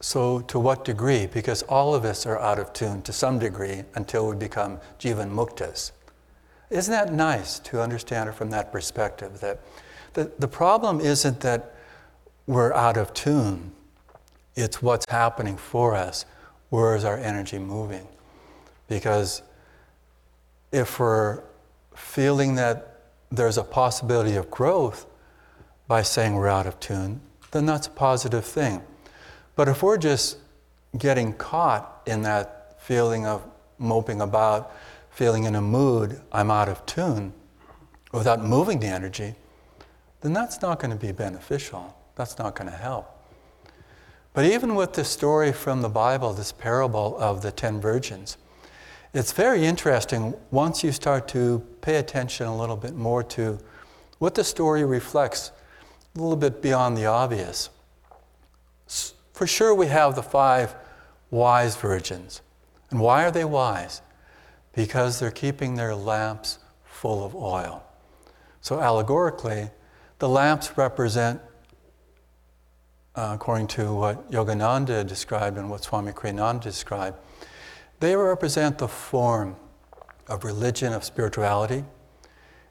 so 0.00 0.40
to 0.40 0.58
what 0.58 0.84
degree? 0.84 1.26
Because 1.26 1.62
all 1.62 1.94
of 1.94 2.04
us 2.04 2.26
are 2.26 2.38
out 2.38 2.58
of 2.58 2.72
tune 2.72 3.02
to 3.02 3.12
some 3.12 3.38
degree 3.38 3.82
until 3.94 4.28
we 4.28 4.36
become 4.36 4.78
jivan 4.98 5.30
muktas. 5.32 5.90
Isn't 6.70 6.92
that 6.92 7.12
nice 7.12 7.58
to 7.60 7.80
understand 7.82 8.28
it 8.28 8.34
from 8.34 8.50
that 8.50 8.70
perspective? 8.70 9.40
That 9.40 9.60
the, 10.12 10.30
the 10.38 10.48
problem 10.48 11.00
isn't 11.00 11.40
that 11.40 11.74
we're 12.46 12.72
out 12.72 12.96
of 12.96 13.12
tune, 13.12 13.72
it's 14.54 14.82
what's 14.82 15.06
happening 15.08 15.56
for 15.56 15.94
us. 15.94 16.24
Where 16.70 16.96
is 16.96 17.04
our 17.04 17.16
energy 17.16 17.58
moving? 17.58 18.06
Because 18.88 19.42
if 20.72 20.98
we're 20.98 21.42
feeling 21.98 22.54
that 22.54 23.00
there's 23.30 23.58
a 23.58 23.64
possibility 23.64 24.36
of 24.36 24.50
growth 24.50 25.06
by 25.86 26.02
saying 26.02 26.34
we're 26.34 26.48
out 26.48 26.66
of 26.66 26.78
tune, 26.80 27.20
then 27.50 27.66
that's 27.66 27.86
a 27.86 27.90
positive 27.90 28.44
thing. 28.44 28.82
But 29.56 29.68
if 29.68 29.82
we're 29.82 29.98
just 29.98 30.38
getting 30.96 31.32
caught 31.32 32.02
in 32.06 32.22
that 32.22 32.80
feeling 32.80 33.26
of 33.26 33.44
moping 33.78 34.20
about, 34.20 34.74
feeling 35.10 35.44
in 35.44 35.54
a 35.54 35.60
mood, 35.60 36.20
I'm 36.32 36.50
out 36.50 36.68
of 36.68 36.84
tune, 36.86 37.32
without 38.12 38.42
moving 38.42 38.80
the 38.80 38.86
energy, 38.86 39.34
then 40.20 40.32
that's 40.32 40.62
not 40.62 40.80
going 40.80 40.90
to 40.90 40.96
be 40.96 41.12
beneficial. 41.12 41.94
That's 42.14 42.38
not 42.38 42.54
going 42.54 42.70
to 42.70 42.76
help. 42.76 43.14
But 44.32 44.44
even 44.44 44.74
with 44.74 44.92
this 44.94 45.08
story 45.08 45.52
from 45.52 45.82
the 45.82 45.88
Bible, 45.88 46.32
this 46.32 46.52
parable 46.52 47.16
of 47.18 47.42
the 47.42 47.50
ten 47.50 47.80
virgins, 47.80 48.36
it's 49.14 49.32
very 49.32 49.64
interesting 49.64 50.34
once 50.50 50.84
you 50.84 50.92
start 50.92 51.28
to 51.28 51.60
pay 51.80 51.96
attention 51.96 52.46
a 52.46 52.56
little 52.56 52.76
bit 52.76 52.94
more 52.94 53.22
to 53.22 53.58
what 54.18 54.34
the 54.34 54.44
story 54.44 54.84
reflects, 54.84 55.52
a 56.14 56.18
little 56.18 56.36
bit 56.36 56.60
beyond 56.60 56.96
the 56.96 57.06
obvious. 57.06 57.70
For 59.32 59.46
sure, 59.46 59.74
we 59.74 59.86
have 59.86 60.14
the 60.14 60.22
five 60.22 60.74
wise 61.30 61.76
virgins. 61.76 62.42
And 62.90 63.00
why 63.00 63.24
are 63.24 63.30
they 63.30 63.44
wise? 63.44 64.02
Because 64.74 65.18
they're 65.18 65.30
keeping 65.30 65.74
their 65.74 65.94
lamps 65.94 66.58
full 66.84 67.24
of 67.24 67.34
oil. 67.34 67.84
So, 68.60 68.80
allegorically, 68.80 69.70
the 70.18 70.28
lamps 70.28 70.76
represent, 70.76 71.40
uh, 73.14 73.32
according 73.34 73.68
to 73.68 73.94
what 73.94 74.30
Yogananda 74.30 75.06
described 75.06 75.56
and 75.56 75.70
what 75.70 75.84
Swami 75.84 76.12
Kriyananda 76.12 76.62
described, 76.62 77.16
they 78.00 78.14
represent 78.16 78.78
the 78.78 78.88
form 78.88 79.56
of 80.28 80.44
religion, 80.44 80.92
of 80.92 81.04
spirituality, 81.04 81.84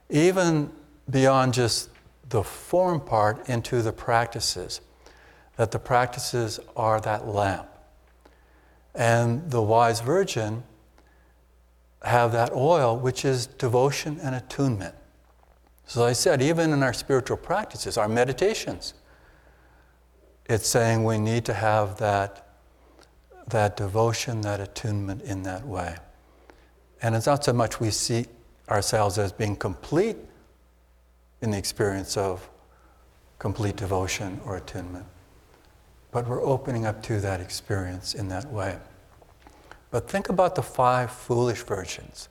even 0.08 0.70
beyond 1.10 1.54
just 1.54 1.90
the 2.28 2.42
form 2.42 3.00
part 3.00 3.48
into 3.48 3.82
the 3.82 3.92
practices, 3.92 4.80
that 5.56 5.70
the 5.70 5.78
practices 5.78 6.60
are 6.76 7.00
that 7.00 7.26
lamp. 7.26 7.68
And 8.94 9.50
the 9.50 9.62
wise 9.62 10.00
virgin 10.00 10.62
have 12.02 12.32
that 12.32 12.52
oil, 12.52 12.96
which 12.96 13.24
is 13.24 13.46
devotion 13.46 14.18
and 14.22 14.34
attunement. 14.34 14.94
So, 15.86 16.04
as 16.04 16.10
I 16.10 16.12
said, 16.12 16.42
even 16.42 16.72
in 16.72 16.82
our 16.82 16.92
spiritual 16.92 17.38
practices, 17.38 17.96
our 17.96 18.08
meditations, 18.08 18.94
it's 20.46 20.68
saying 20.68 21.04
we 21.04 21.18
need 21.18 21.44
to 21.46 21.54
have 21.54 21.98
that 21.98 22.47
that 23.50 23.76
devotion, 23.76 24.40
that 24.42 24.60
attunement 24.60 25.22
in 25.22 25.42
that 25.44 25.66
way. 25.66 25.96
And 27.02 27.14
it's 27.14 27.26
not 27.26 27.44
so 27.44 27.52
much 27.52 27.80
we 27.80 27.90
see 27.90 28.26
ourselves 28.68 29.18
as 29.18 29.32
being 29.32 29.56
complete 29.56 30.16
in 31.40 31.50
the 31.50 31.58
experience 31.58 32.16
of 32.16 32.48
complete 33.38 33.76
devotion 33.76 34.40
or 34.44 34.56
attunement, 34.56 35.06
but 36.10 36.26
we're 36.26 36.42
opening 36.42 36.86
up 36.86 37.02
to 37.04 37.20
that 37.20 37.40
experience 37.40 38.14
in 38.14 38.28
that 38.28 38.50
way. 38.50 38.78
But 39.90 40.10
think 40.10 40.28
about 40.28 40.54
the 40.54 40.62
five 40.62 41.10
foolish 41.10 41.62
virgins. 41.62 42.28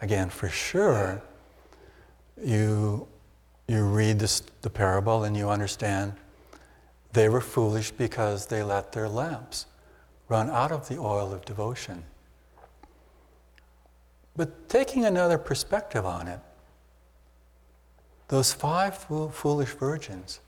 Again, 0.00 0.30
for 0.30 0.48
sure, 0.48 1.22
you, 2.42 3.06
you 3.68 3.84
read 3.84 4.18
this, 4.18 4.42
the 4.62 4.70
parable 4.70 5.24
and 5.24 5.36
you 5.36 5.50
understand 5.50 6.14
they 7.12 7.28
were 7.28 7.40
foolish 7.40 7.92
because 7.92 8.46
they 8.46 8.62
let 8.62 8.92
their 8.92 9.08
lamps 9.08 9.66
run 10.34 10.50
out 10.50 10.72
of 10.72 10.88
the 10.88 10.98
oil 10.98 11.32
of 11.32 11.44
devotion. 11.44 12.02
But 14.34 14.68
taking 14.68 15.04
another 15.04 15.38
perspective 15.38 16.04
on 16.04 16.26
it, 16.26 16.40
those 18.26 18.52
five 18.52 18.96
foolish 18.96 19.70
virgins 19.70 20.40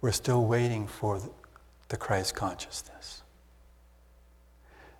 were 0.00 0.12
still 0.12 0.44
waiting 0.44 0.86
for 0.86 1.20
the 1.88 1.96
Christ 1.96 2.36
consciousness. 2.36 3.24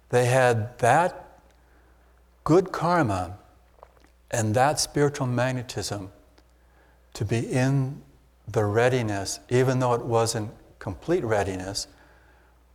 They 0.09 0.27
had 0.27 0.77
that 0.79 1.41
good 2.43 2.73
karma 2.73 3.39
and 4.33 4.57
that 4.57 4.81
spiritual 4.81 5.29
magnetism 5.29 6.11
to 7.13 7.25
be 7.25 7.39
in 7.39 8.03
the 8.49 8.65
readiness, 8.65 9.39
even 9.51 9.79
though 9.79 9.95
it 9.95 10.05
wasn't 10.05 10.51
complete 10.81 11.23
readiness, 11.23 11.87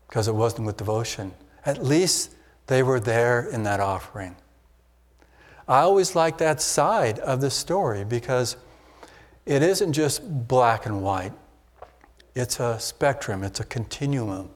because 0.10 0.28
it 0.28 0.34
wasn't 0.34 0.66
with 0.66 0.76
devotion. 0.76 1.32
At 1.66 1.84
least 1.84 2.34
they 2.68 2.84
were 2.84 3.00
there 3.00 3.48
in 3.48 3.64
that 3.64 3.80
offering. 3.80 4.36
I 5.68 5.82
always 5.82 6.16
like 6.16 6.40
that 6.40 6.62
side 6.62 7.20
of 7.20 7.42
the 7.42 7.52
story 7.52 8.04
because 8.04 8.58
it 9.46 9.62
isn't 9.62 9.94
just 9.94 10.48
black 10.48 10.88
and 10.88 11.04
white, 11.04 11.34
it's 12.34 12.60
a 12.60 12.80
spectrum, 12.80 13.44
it's 13.44 13.60
a 13.60 13.66
continuum 13.66 14.50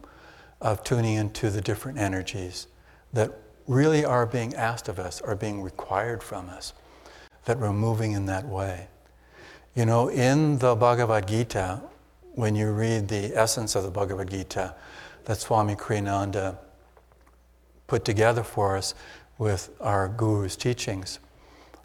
of 0.60 0.84
tuning 0.84 1.16
into 1.16 1.52
the 1.52 1.62
different 1.62 2.00
energies 2.00 2.68
that 3.12 3.32
really 3.68 4.04
are 4.04 4.26
being 4.26 4.56
asked 4.56 4.90
of 4.90 4.98
us, 4.98 5.22
are 5.22 5.36
being 5.36 5.62
required 5.62 6.24
from 6.24 6.50
us, 6.50 6.74
that 7.46 7.60
we're 7.60 7.74
moving 7.74 8.14
in 8.14 8.26
that 8.26 8.48
way. 8.48 8.88
You 9.76 9.86
know, 9.86 10.08
in 10.08 10.58
the 10.58 10.76
Bhagavad 10.76 11.28
Gita, 11.28 11.82
when 12.34 12.56
you 12.56 12.72
read 12.72 13.08
the 13.08 13.36
essence 13.38 13.76
of 13.76 13.84
the 13.84 13.92
Bhagavad 13.92 14.32
Gita 14.32 14.74
that 15.26 15.38
Swami 15.38 15.76
Kriyananda 15.76 16.58
put 17.88 18.06
together 18.06 18.44
for 18.44 18.78
us 18.78 18.94
with 19.38 19.70
our 19.80 20.08
guru's 20.08 20.56
teachings, 20.56 21.20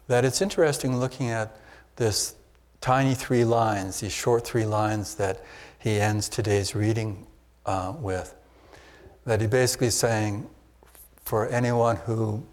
that 0.07 0.25
it's 0.25 0.41
interesting 0.41 0.97
looking 0.97 1.29
at 1.29 1.57
this 1.95 2.35
tiny 2.81 3.13
three 3.13 3.43
lines, 3.43 3.99
these 3.99 4.11
short 4.11 4.45
three 4.45 4.65
lines 4.65 5.15
that 5.15 5.43
he 5.77 5.99
ends 5.99 6.29
today's 6.29 6.75
reading 6.75 7.27
uh, 7.65 7.93
with. 7.99 8.35
That 9.25 9.41
he 9.41 9.47
basically 9.47 9.89
saying, 9.89 10.49
for 11.23 11.47
anyone 11.49 11.97
who 11.97 12.43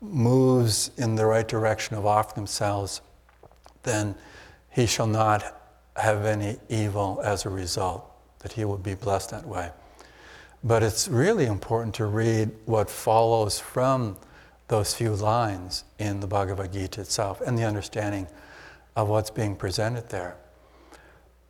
moves 0.00 0.90
in 0.96 1.16
the 1.16 1.26
right 1.26 1.46
direction 1.46 1.96
of 1.96 2.06
offering 2.06 2.36
themselves, 2.36 3.00
then 3.82 4.14
he 4.70 4.86
shall 4.86 5.06
not 5.06 5.60
have 5.96 6.24
any 6.24 6.58
evil 6.68 7.20
as 7.24 7.44
a 7.44 7.48
result, 7.48 8.04
that 8.40 8.52
he 8.52 8.64
will 8.64 8.78
be 8.78 8.94
blessed 8.94 9.30
that 9.30 9.46
way. 9.46 9.70
But 10.64 10.82
it's 10.82 11.08
really 11.08 11.46
important 11.46 11.94
to 11.96 12.06
read 12.06 12.50
what 12.64 12.90
follows 12.90 13.60
from 13.60 14.16
those 14.68 14.94
few 14.94 15.14
lines 15.14 15.84
in 15.98 16.20
the 16.20 16.26
Bhagavad 16.26 16.72
Gita 16.72 17.00
itself 17.00 17.40
and 17.40 17.56
the 17.56 17.64
understanding 17.64 18.26
of 18.96 19.08
what's 19.08 19.30
being 19.30 19.56
presented 19.56 20.08
there. 20.10 20.36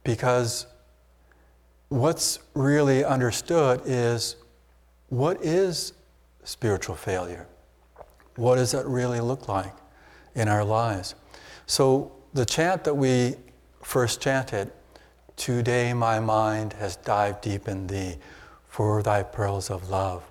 Because 0.04 0.66
what's 1.88 2.38
really 2.54 3.04
understood 3.04 3.82
is 3.84 4.36
what 5.08 5.42
is 5.42 5.94
spiritual 6.44 6.94
failure? 6.94 7.46
What 8.36 8.56
does 8.56 8.72
that 8.72 8.86
really 8.86 9.20
look 9.20 9.48
like 9.48 9.74
in 10.34 10.48
our 10.48 10.64
lives? 10.64 11.14
So, 11.66 12.12
the 12.34 12.44
chant 12.44 12.84
that 12.84 12.94
we 12.94 13.34
first 13.82 14.20
chanted, 14.20 14.70
Today 15.38 15.92
my 15.92 16.18
mind 16.18 16.72
has 16.74 16.96
dived 16.96 17.42
deep 17.42 17.68
in 17.68 17.86
thee 17.86 18.16
for 18.78 19.02
thy 19.02 19.24
pearls 19.24 19.70
of 19.70 19.90
love. 19.90 20.22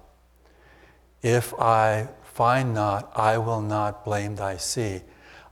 If 1.21 1.53
I 1.59 2.07
find 2.23 2.73
not, 2.73 3.11
I 3.13 3.37
will 3.37 3.59
not 3.59 4.05
blame 4.05 4.37
thy 4.37 4.55
sea. 4.55 5.01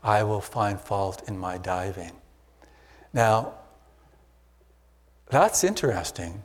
I 0.01 0.23
will 0.23 0.39
find 0.39 0.79
fault 0.79 1.21
in 1.27 1.37
my 1.37 1.57
diving. 1.57 2.13
Now, 3.11 3.55
that's 5.29 5.65
interesting 5.65 6.41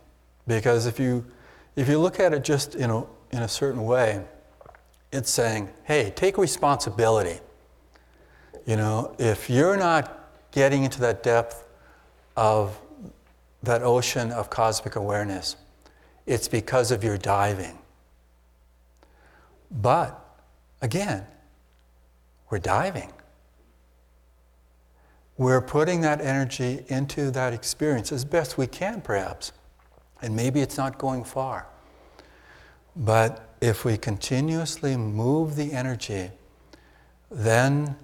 because 0.48 0.86
if 0.86 0.98
you, 0.98 1.24
if 1.76 1.88
you 1.88 2.00
look 2.00 2.18
at 2.18 2.34
it 2.34 2.42
just 2.42 2.74
in 2.74 2.90
a, 2.90 3.04
in 3.30 3.44
a 3.44 3.48
certain 3.48 3.84
way, 3.84 4.20
it's 5.12 5.30
saying, 5.30 5.68
hey, 5.84 6.12
take 6.16 6.36
responsibility. 6.36 7.38
You 8.66 8.74
know, 8.74 9.14
if 9.20 9.48
you're 9.48 9.76
not 9.76 10.28
getting 10.50 10.82
into 10.82 10.98
that 10.98 11.22
depth 11.22 11.64
of 12.36 12.76
that 13.62 13.84
ocean 13.84 14.32
of 14.32 14.50
cosmic 14.50 14.96
awareness, 14.96 15.54
it's 16.31 16.47
because 16.47 16.93
of 16.93 17.03
your 17.03 17.19
diving. 17.19 17.77
But 19.69 20.16
again, 20.81 21.27
we're 22.49 22.61
diving. 22.61 23.12
We're 25.37 25.61
putting 25.61 26.03
that 26.03 26.21
energy 26.21 26.85
into 26.87 27.33
that 27.33 27.53
experience 27.53 28.12
as 28.12 28.25
best 28.25 28.57
we 28.57 28.69
can, 28.69 29.01
perhaps. 29.01 29.51
And 30.23 30.37
maybe 30.37 30.61
it's 30.61 30.77
not 30.77 30.99
going 30.99 31.25
far. 31.25 31.66
But 32.95 33.49
if 33.61 33.85
we 33.85 33.97
continuously 33.97 34.97
move 34.97 35.57
the 35.57 35.73
energy, 35.73 36.31
then 37.29 37.97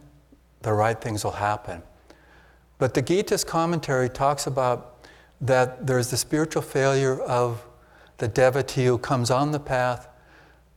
the 0.62 0.72
right 0.72 1.00
things 1.00 1.22
will 1.22 1.30
happen. 1.30 1.80
But 2.78 2.94
the 2.94 3.02
Gita's 3.02 3.44
commentary 3.44 4.08
talks 4.08 4.48
about 4.48 5.06
that 5.40 5.86
there's 5.86 6.10
the 6.10 6.16
spiritual 6.16 6.62
failure 6.62 7.20
of 7.20 7.64
the 8.18 8.28
devotee 8.28 8.86
who 8.86 8.98
comes 8.98 9.30
on 9.30 9.52
the 9.52 9.60
path 9.60 10.08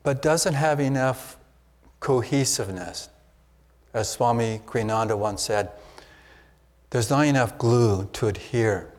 but 0.03 0.21
doesn't 0.21 0.53
have 0.53 0.79
enough 0.79 1.37
cohesiveness. 1.99 3.09
As 3.93 4.09
Swami 4.09 4.61
Kriyananda 4.65 5.17
once 5.17 5.41
said, 5.41 5.71
there's 6.89 7.09
not 7.09 7.25
enough 7.25 7.57
glue 7.57 8.09
to 8.13 8.27
adhere 8.27 8.91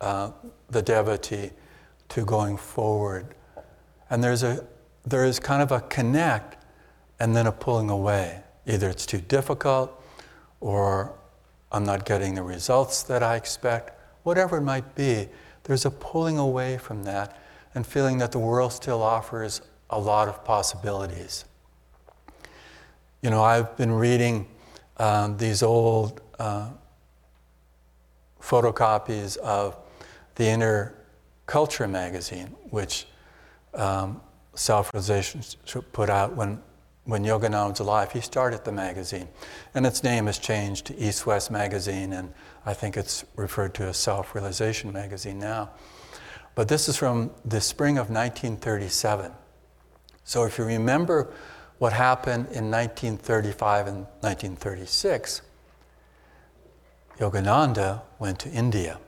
uh, 0.00 0.32
the 0.68 0.82
devotee 0.82 1.50
to 2.10 2.24
going 2.24 2.56
forward. 2.56 3.26
And 4.10 4.22
there's 4.22 4.42
a 4.42 4.66
there 5.06 5.24
is 5.24 5.38
kind 5.38 5.62
of 5.62 5.70
a 5.70 5.80
connect 5.80 6.56
and 7.20 7.36
then 7.36 7.46
a 7.46 7.52
pulling 7.52 7.90
away. 7.90 8.42
Either 8.66 8.88
it's 8.88 9.06
too 9.06 9.20
difficult 9.20 10.02
or 10.60 11.12
I'm 11.70 11.84
not 11.84 12.06
getting 12.06 12.34
the 12.34 12.42
results 12.42 13.02
that 13.04 13.22
I 13.22 13.36
expect, 13.36 13.98
whatever 14.22 14.58
it 14.58 14.62
might 14.62 14.94
be, 14.94 15.28
there's 15.64 15.84
a 15.84 15.90
pulling 15.90 16.38
away 16.38 16.78
from 16.78 17.04
that 17.04 17.38
and 17.74 17.86
feeling 17.86 18.18
that 18.18 18.32
the 18.32 18.38
world 18.38 18.72
still 18.72 19.02
offers 19.02 19.60
a 19.90 19.98
lot 19.98 20.28
of 20.28 20.44
possibilities. 20.44 21.44
You 23.22 23.30
know, 23.30 23.42
I've 23.42 23.76
been 23.76 23.92
reading 23.92 24.46
um, 24.98 25.36
these 25.36 25.62
old 25.62 26.20
uh, 26.38 26.68
photocopies 28.40 29.36
of 29.38 29.76
the 30.34 30.44
Inner 30.46 30.94
Culture 31.46 31.88
magazine, 31.88 32.48
which 32.70 33.06
um, 33.72 34.20
Self 34.54 34.92
Realization 34.92 35.42
put 35.92 36.10
out 36.10 36.36
when 36.36 36.62
when 37.04 37.22
Yogananda 37.22 37.70
was 37.70 37.80
alive, 37.80 38.12
he 38.12 38.20
started 38.20 38.64
the 38.64 38.72
magazine. 38.72 39.28
And 39.74 39.84
its 39.84 40.02
name 40.02 40.26
has 40.26 40.38
changed 40.38 40.86
to 40.86 40.98
East 40.98 41.26
West 41.26 41.50
Magazine, 41.50 42.12
and 42.12 42.32
I 42.64 42.72
think 42.72 42.96
it's 42.96 43.24
referred 43.36 43.74
to 43.74 43.84
as 43.84 43.96
Self 43.96 44.34
Realization 44.34 44.92
Magazine 44.92 45.38
now. 45.38 45.70
But 46.54 46.68
this 46.68 46.88
is 46.88 46.96
from 46.96 47.30
the 47.44 47.60
spring 47.60 47.98
of 47.98 48.08
1937. 48.08 49.32
So 50.24 50.44
if 50.44 50.56
you 50.56 50.64
remember 50.64 51.32
what 51.78 51.92
happened 51.92 52.46
in 52.46 52.70
1935 52.70 53.86
and 53.86 53.96
1936, 54.20 55.42
Yogananda 57.18 58.02
went 58.18 58.38
to 58.40 58.48
India 58.48 58.98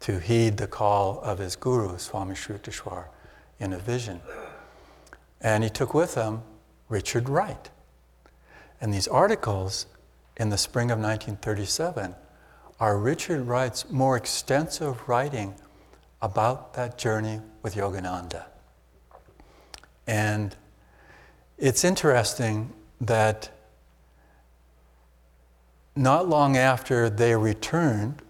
to 0.00 0.20
heed 0.20 0.58
the 0.58 0.66
call 0.66 1.20
of 1.22 1.38
his 1.38 1.56
guru, 1.56 1.98
Swami 1.98 2.34
Sri 2.34 2.56
Yukteswar, 2.56 3.06
in 3.58 3.72
a 3.72 3.78
vision. 3.78 4.20
And 5.40 5.64
he 5.64 5.70
took 5.70 5.94
with 5.94 6.14
him 6.14 6.42
Richard 6.88 7.28
Wright. 7.28 7.70
And 8.80 8.92
these 8.92 9.08
articles 9.08 9.86
in 10.36 10.50
the 10.50 10.58
spring 10.58 10.90
of 10.90 10.98
1937 10.98 12.14
are 12.78 12.98
Richard 12.98 13.46
Wright's 13.46 13.90
more 13.90 14.16
extensive 14.16 15.08
writing 15.08 15.54
about 16.20 16.74
that 16.74 16.98
journey 16.98 17.40
with 17.62 17.74
Yogananda. 17.74 18.44
And 20.06 20.54
it's 21.58 21.84
interesting 21.84 22.72
that 23.00 23.50
not 25.94 26.28
long 26.28 26.56
after 26.56 27.08
they 27.08 27.34
returned 27.34 28.20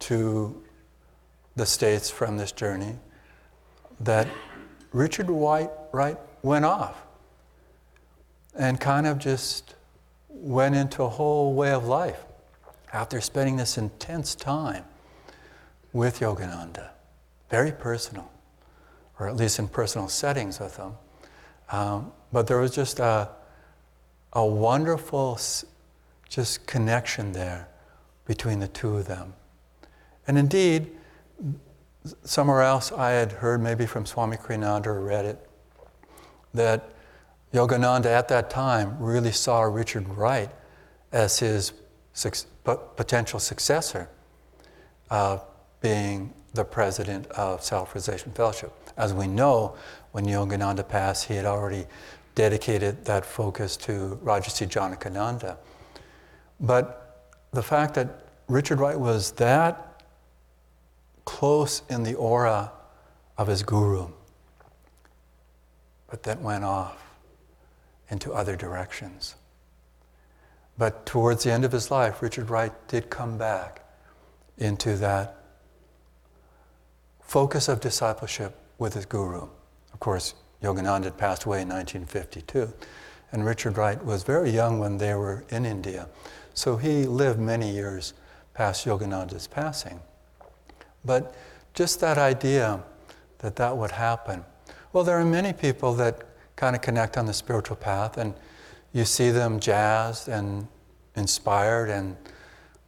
to 0.00 0.62
the 1.56 1.66
States 1.66 2.08
from 2.08 2.36
this 2.36 2.52
journey, 2.52 2.96
that 3.98 4.28
Richard 4.92 5.28
Wright 5.28 5.70
Wright 5.92 6.16
went 6.42 6.64
off 6.64 6.96
and 8.60 8.78
kind 8.78 9.06
of 9.06 9.18
just 9.18 9.74
went 10.28 10.74
into 10.74 11.02
a 11.02 11.08
whole 11.08 11.54
way 11.54 11.72
of 11.72 11.86
life 11.86 12.20
after 12.92 13.18
spending 13.18 13.56
this 13.56 13.78
intense 13.78 14.34
time 14.34 14.84
with 15.94 16.20
Yogananda. 16.20 16.90
Very 17.48 17.72
personal, 17.72 18.30
or 19.18 19.28
at 19.30 19.34
least 19.34 19.58
in 19.58 19.66
personal 19.66 20.08
settings 20.08 20.60
with 20.60 20.76
him. 20.76 20.92
Um, 21.72 22.12
but 22.32 22.48
there 22.48 22.58
was 22.58 22.74
just 22.74 23.00
a, 23.00 23.30
a 24.34 24.44
wonderful 24.44 25.40
just 26.28 26.66
connection 26.66 27.32
there 27.32 27.66
between 28.26 28.60
the 28.60 28.68
two 28.68 28.94
of 28.98 29.06
them. 29.06 29.32
And 30.26 30.36
indeed, 30.36 30.90
somewhere 32.24 32.60
else 32.60 32.92
I 32.92 33.12
had 33.12 33.32
heard, 33.32 33.62
maybe 33.62 33.86
from 33.86 34.04
Swami 34.04 34.36
Kriyananda 34.36 34.88
or 34.88 35.00
read 35.00 35.24
it, 35.24 35.48
that 36.52 36.90
Yogananda 37.52 38.06
at 38.06 38.28
that 38.28 38.48
time 38.48 38.96
really 39.00 39.32
saw 39.32 39.62
Richard 39.62 40.08
Wright 40.08 40.50
as 41.12 41.40
his 41.40 41.72
potential 42.96 43.40
successor, 43.40 44.08
uh, 45.10 45.38
being 45.80 46.32
the 46.54 46.64
president 46.64 47.26
of 47.28 47.62
Self 47.62 47.94
Realization 47.94 48.32
Fellowship. 48.32 48.72
As 48.96 49.12
we 49.12 49.26
know, 49.26 49.76
when 50.12 50.26
Yogananda 50.26 50.86
passed, 50.88 51.26
he 51.26 51.34
had 51.34 51.44
already 51.44 51.86
dedicated 52.34 53.04
that 53.04 53.24
focus 53.24 53.76
to 53.78 54.18
Rajarsi 54.22 54.68
Janakananda. 54.68 55.56
But 56.60 57.28
the 57.52 57.62
fact 57.62 57.94
that 57.94 58.26
Richard 58.48 58.78
Wright 58.78 58.98
was 58.98 59.32
that 59.32 60.02
close 61.24 61.82
in 61.88 62.02
the 62.04 62.14
aura 62.14 62.72
of 63.38 63.48
his 63.48 63.62
guru, 63.62 64.08
but 66.08 66.22
then 66.22 66.42
went 66.42 66.64
off 66.64 67.09
into 68.10 68.32
other 68.32 68.56
directions. 68.56 69.36
But 70.76 71.06
towards 71.06 71.44
the 71.44 71.52
end 71.52 71.64
of 71.64 71.72
his 71.72 71.90
life, 71.90 72.22
Richard 72.22 72.50
Wright 72.50 72.72
did 72.88 73.10
come 73.10 73.38
back 73.38 73.82
into 74.58 74.96
that 74.96 75.36
focus 77.20 77.68
of 77.68 77.80
discipleship 77.80 78.58
with 78.78 78.94
his 78.94 79.06
guru. 79.06 79.48
Of 79.92 80.00
course, 80.00 80.34
Yogananda 80.62 81.04
had 81.04 81.18
passed 81.18 81.44
away 81.44 81.62
in 81.62 81.68
1952, 81.68 82.72
and 83.32 83.44
Richard 83.44 83.76
Wright 83.76 84.02
was 84.04 84.22
very 84.22 84.50
young 84.50 84.78
when 84.78 84.98
they 84.98 85.14
were 85.14 85.44
in 85.50 85.64
India. 85.64 86.08
So 86.54 86.76
he 86.76 87.04
lived 87.04 87.38
many 87.38 87.70
years 87.70 88.14
past 88.54 88.84
Yogananda's 88.84 89.46
passing. 89.46 90.00
But 91.04 91.34
just 91.72 92.00
that 92.00 92.18
idea 92.18 92.82
that 93.38 93.56
that 93.56 93.76
would 93.76 93.92
happen. 93.92 94.44
Well, 94.92 95.04
there 95.04 95.18
are 95.18 95.24
many 95.24 95.52
people 95.52 95.94
that 95.94 96.24
kind 96.60 96.76
of 96.76 96.82
connect 96.82 97.16
on 97.16 97.24
the 97.24 97.32
spiritual 97.32 97.76
path, 97.76 98.18
and 98.18 98.34
you 98.92 99.06
see 99.06 99.30
them 99.30 99.58
jazzed 99.58 100.28
and 100.28 100.68
inspired 101.16 101.88
and 101.88 102.14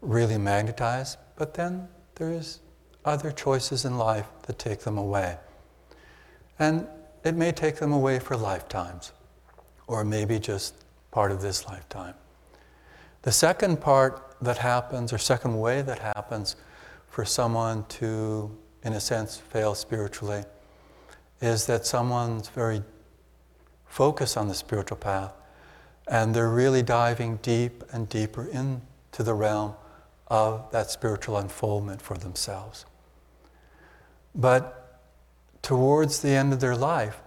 really 0.02 0.36
magnetized, 0.36 1.16
but 1.36 1.54
then 1.54 1.88
there's 2.16 2.60
other 3.06 3.32
choices 3.32 3.86
in 3.86 3.96
life 3.96 4.26
that 4.46 4.58
take 4.58 4.80
them 4.80 4.98
away. 4.98 5.38
And 6.58 6.86
it 7.24 7.34
may 7.34 7.50
take 7.50 7.76
them 7.76 7.94
away 7.94 8.18
for 8.18 8.36
lifetimes, 8.36 9.12
or 9.86 10.04
maybe 10.04 10.38
just 10.38 10.84
part 11.10 11.32
of 11.32 11.40
this 11.40 11.66
lifetime. 11.66 12.14
The 13.22 13.32
second 13.32 13.80
part 13.80 14.36
that 14.42 14.58
happens, 14.58 15.14
or 15.14 15.18
second 15.18 15.58
way 15.58 15.80
that 15.80 15.98
happens 15.98 16.56
for 17.06 17.24
someone 17.24 17.86
to, 18.00 18.54
in 18.82 18.92
a 18.92 19.00
sense, 19.00 19.38
fail 19.38 19.74
spiritually, 19.74 20.42
is 21.40 21.64
that 21.66 21.86
someone's 21.86 22.48
very 22.48 22.82
focused 23.92 24.38
on 24.38 24.48
the 24.48 24.54
spiritual 24.54 24.96
path 24.96 25.34
and 26.08 26.34
they're 26.34 26.48
really 26.48 26.82
diving 26.82 27.36
deep 27.42 27.84
and 27.92 28.08
deeper 28.08 28.46
into 28.46 29.22
the 29.22 29.34
realm 29.34 29.74
of 30.28 30.72
that 30.72 30.90
spiritual 30.90 31.36
unfoldment 31.36 32.00
for 32.00 32.16
themselves. 32.16 32.86
But 34.34 34.98
towards 35.60 36.22
the 36.22 36.30
end 36.30 36.54
of 36.54 36.60
their 36.60 36.74
life, 36.74 37.20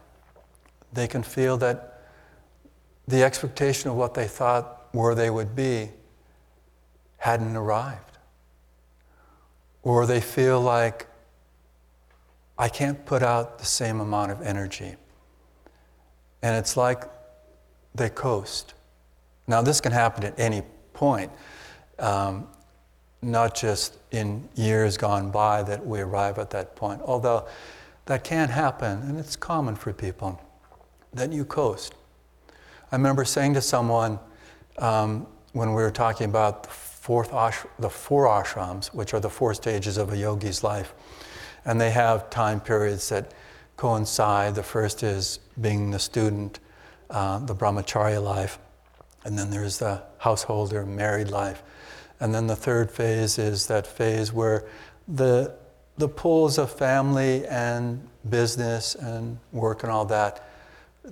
they 0.91 1.07
can 1.07 1.21
feel 1.21 1.55
that 1.57 2.01
the 3.07 3.23
expectation 3.23 3.91
of 3.91 3.95
what 3.95 4.15
they 4.15 4.27
thought 4.27 4.87
where 4.91 5.13
they 5.13 5.29
would 5.29 5.55
be 5.55 5.91
hadn't 7.17 7.55
arrived. 7.55 8.17
Or 9.83 10.07
they 10.07 10.19
feel 10.19 10.59
like, 10.59 11.05
I 12.57 12.69
can't 12.69 13.05
put 13.05 13.21
out 13.21 13.59
the 13.59 13.65
same 13.65 13.99
amount 13.99 14.31
of 14.31 14.41
energy. 14.41 14.95
And 16.45 16.55
it's 16.55 16.77
like 16.77 17.05
they 17.95 18.07
coast. 18.07 18.75
Now, 19.47 19.63
this 19.63 19.81
can 19.81 19.91
happen 19.91 20.23
at 20.23 20.39
any 20.39 20.61
point, 20.93 21.31
um, 21.97 22.47
not 23.23 23.55
just 23.55 23.97
in 24.11 24.47
years 24.53 24.95
gone 24.95 25.31
by 25.31 25.63
that 25.63 25.83
we 25.83 26.01
arrive 26.01 26.37
at 26.37 26.51
that 26.51 26.75
point, 26.75 27.01
although 27.03 27.47
that 28.05 28.23
can 28.23 28.49
happen, 28.49 29.01
and 29.01 29.17
it's 29.17 29.35
common 29.35 29.75
for 29.75 29.91
people, 29.91 30.39
that 31.15 31.33
you 31.33 31.45
coast. 31.45 31.95
I 32.91 32.95
remember 32.95 33.25
saying 33.25 33.55
to 33.55 33.61
someone 33.61 34.19
um, 34.77 35.25
when 35.53 35.69
we 35.69 35.81
were 35.81 35.89
talking 35.89 36.29
about 36.29 36.61
the, 36.61 36.69
fourth 36.69 37.33
ash- 37.33 37.65
the 37.79 37.89
four 37.89 38.27
ashrams, 38.27 38.93
which 38.93 39.15
are 39.15 39.19
the 39.19 39.31
four 39.31 39.55
stages 39.55 39.97
of 39.97 40.13
a 40.13 40.17
yogi's 40.17 40.63
life, 40.63 40.93
and 41.65 41.81
they 41.81 41.89
have 41.89 42.29
time 42.29 42.59
periods 42.59 43.09
that 43.09 43.33
coincide. 43.77 44.55
The 44.55 44.63
first 44.63 45.03
is 45.03 45.39
being 45.59 45.91
the 45.91 45.99
student, 45.99 46.59
uh, 47.09 47.39
the 47.39 47.55
brahmacharya 47.55 48.23
life, 48.23 48.57
and 49.23 49.37
then 49.37 49.49
there's 49.49 49.79
the 49.79 50.03
householder, 50.19 50.85
married 50.85 51.29
life. 51.29 51.63
And 52.19 52.33
then 52.33 52.47
the 52.47 52.55
third 52.55 52.91
phase 52.91 53.37
is 53.37 53.67
that 53.67 53.85
phase 53.85 54.31
where 54.31 54.65
the, 55.07 55.53
the 55.97 56.07
pulls 56.07 56.57
of 56.57 56.71
family 56.71 57.45
and 57.47 58.07
business 58.29 58.95
and 58.95 59.37
work 59.51 59.83
and 59.83 59.91
all 59.91 60.05
that 60.05 60.47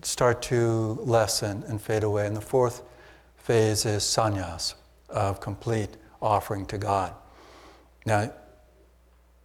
start 0.01 0.41
to 0.43 0.99
lessen 1.01 1.63
and 1.67 1.81
fade 1.81 2.03
away. 2.03 2.25
And 2.25 2.35
the 2.35 2.41
fourth 2.41 2.81
phase 3.37 3.85
is 3.85 4.03
sannyas, 4.03 4.75
of 5.09 5.39
complete 5.39 5.89
offering 6.21 6.65
to 6.67 6.77
God. 6.77 7.13
Now, 8.05 8.31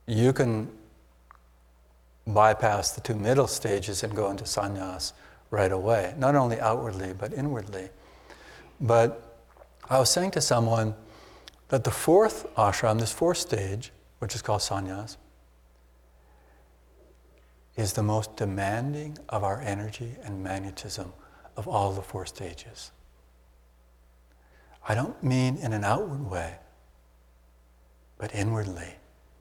you 0.06 0.32
can 0.32 0.70
bypass 2.34 2.92
the 2.92 3.00
two 3.00 3.14
middle 3.14 3.46
stages 3.46 4.02
and 4.02 4.14
go 4.14 4.30
into 4.30 4.44
sannyas 4.44 5.12
right 5.50 5.72
away, 5.72 6.14
not 6.18 6.34
only 6.34 6.60
outwardly, 6.60 7.12
but 7.12 7.32
inwardly. 7.32 7.88
But 8.80 9.36
I 9.88 9.98
was 9.98 10.10
saying 10.10 10.32
to 10.32 10.40
someone 10.40 10.94
that 11.68 11.84
the 11.84 11.90
fourth 11.90 12.46
ashram, 12.54 13.00
this 13.00 13.12
fourth 13.12 13.38
stage, 13.38 13.92
which 14.18 14.34
is 14.34 14.42
called 14.42 14.60
sannyas, 14.60 15.16
is 17.76 17.92
the 17.92 18.02
most 18.02 18.36
demanding 18.36 19.16
of 19.28 19.44
our 19.44 19.60
energy 19.60 20.16
and 20.24 20.42
magnetism 20.42 21.12
of 21.56 21.68
all 21.68 21.92
the 21.92 22.02
four 22.02 22.26
stages. 22.26 22.90
I 24.88 24.94
don't 24.94 25.22
mean 25.22 25.56
in 25.58 25.72
an 25.72 25.84
outward 25.84 26.28
way, 26.28 26.56
but 28.16 28.34
inwardly. 28.34 28.94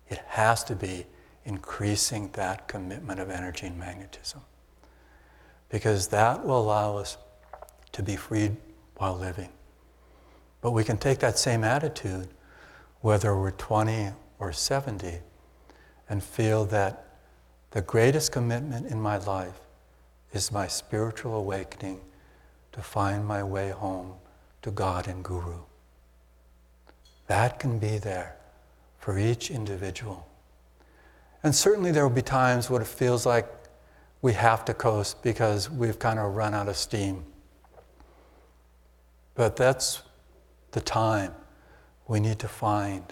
It 0.10 0.19
has 0.28 0.63
to 0.65 0.76
be 0.76 1.06
increasing 1.47 2.29
that 2.33 2.67
commitment 2.67 3.19
of 3.19 3.29
energy 3.29 3.65
and 3.65 3.79
magnetism 3.79 4.41
because 5.69 6.07
that 6.10 6.45
will 6.45 6.60
allow 6.60 6.97
us 6.97 7.17
to 7.93 8.03
be 8.03 8.15
freed 8.17 8.55
while 8.97 9.17
living. 9.17 9.49
But 10.62 10.71
we 10.71 10.83
can 10.83 10.97
take 10.97 11.19
that 11.19 11.39
same 11.39 11.63
attitude, 11.63 12.27
whether 13.01 13.36
we're 13.38 13.51
20 13.51 14.10
or 14.39 14.51
70, 14.51 15.19
and 16.10 16.21
feel 16.21 16.65
that 16.65 17.05
the 17.71 17.81
greatest 17.81 18.31
commitment 18.31 18.88
in 18.88 19.01
my 19.01 19.17
life 19.17 19.60
is 20.33 20.51
my 20.51 20.67
spiritual 20.67 21.36
awakening 21.36 22.01
to 22.73 22.81
find 22.81 23.25
my 23.25 23.41
way 23.41 23.69
home 23.69 24.13
to 24.63 24.71
God 24.71 25.07
and 25.07 25.23
Guru. 25.23 25.60
That 27.27 27.57
can 27.60 27.79
be 27.79 27.97
there 27.97 28.36
for 28.99 29.17
each 29.17 29.49
individual. 29.49 30.27
And 31.43 31.56
certainly 31.56 31.91
there 31.91 32.04
will 32.08 32.15
be 32.15 32.21
times 32.21 32.69
when 32.69 32.82
it 32.82 32.88
feels 32.88 33.26
like 33.26 33.47
we 34.21 34.34
have 34.34 34.65
to 34.65 34.73
coast 34.73 35.21
because 35.21 35.69
we've 35.69 36.00
kind 36.00 36.19
of 36.19 36.36
run 36.36 36.54
out 36.54 36.67
of 36.67 36.76
steam. 36.76 37.23
But 39.36 39.56
that's 39.56 40.02
the 40.71 40.82
time 40.82 41.34
we 42.08 42.19
need 42.19 42.39
to 42.39 42.47
find 42.47 43.04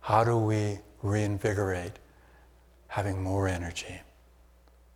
how 0.00 0.24
do 0.24 0.36
we 0.36 0.78
reinvigorate 1.02 1.92
having 2.88 3.22
more 3.22 3.46
energy. 3.48 4.00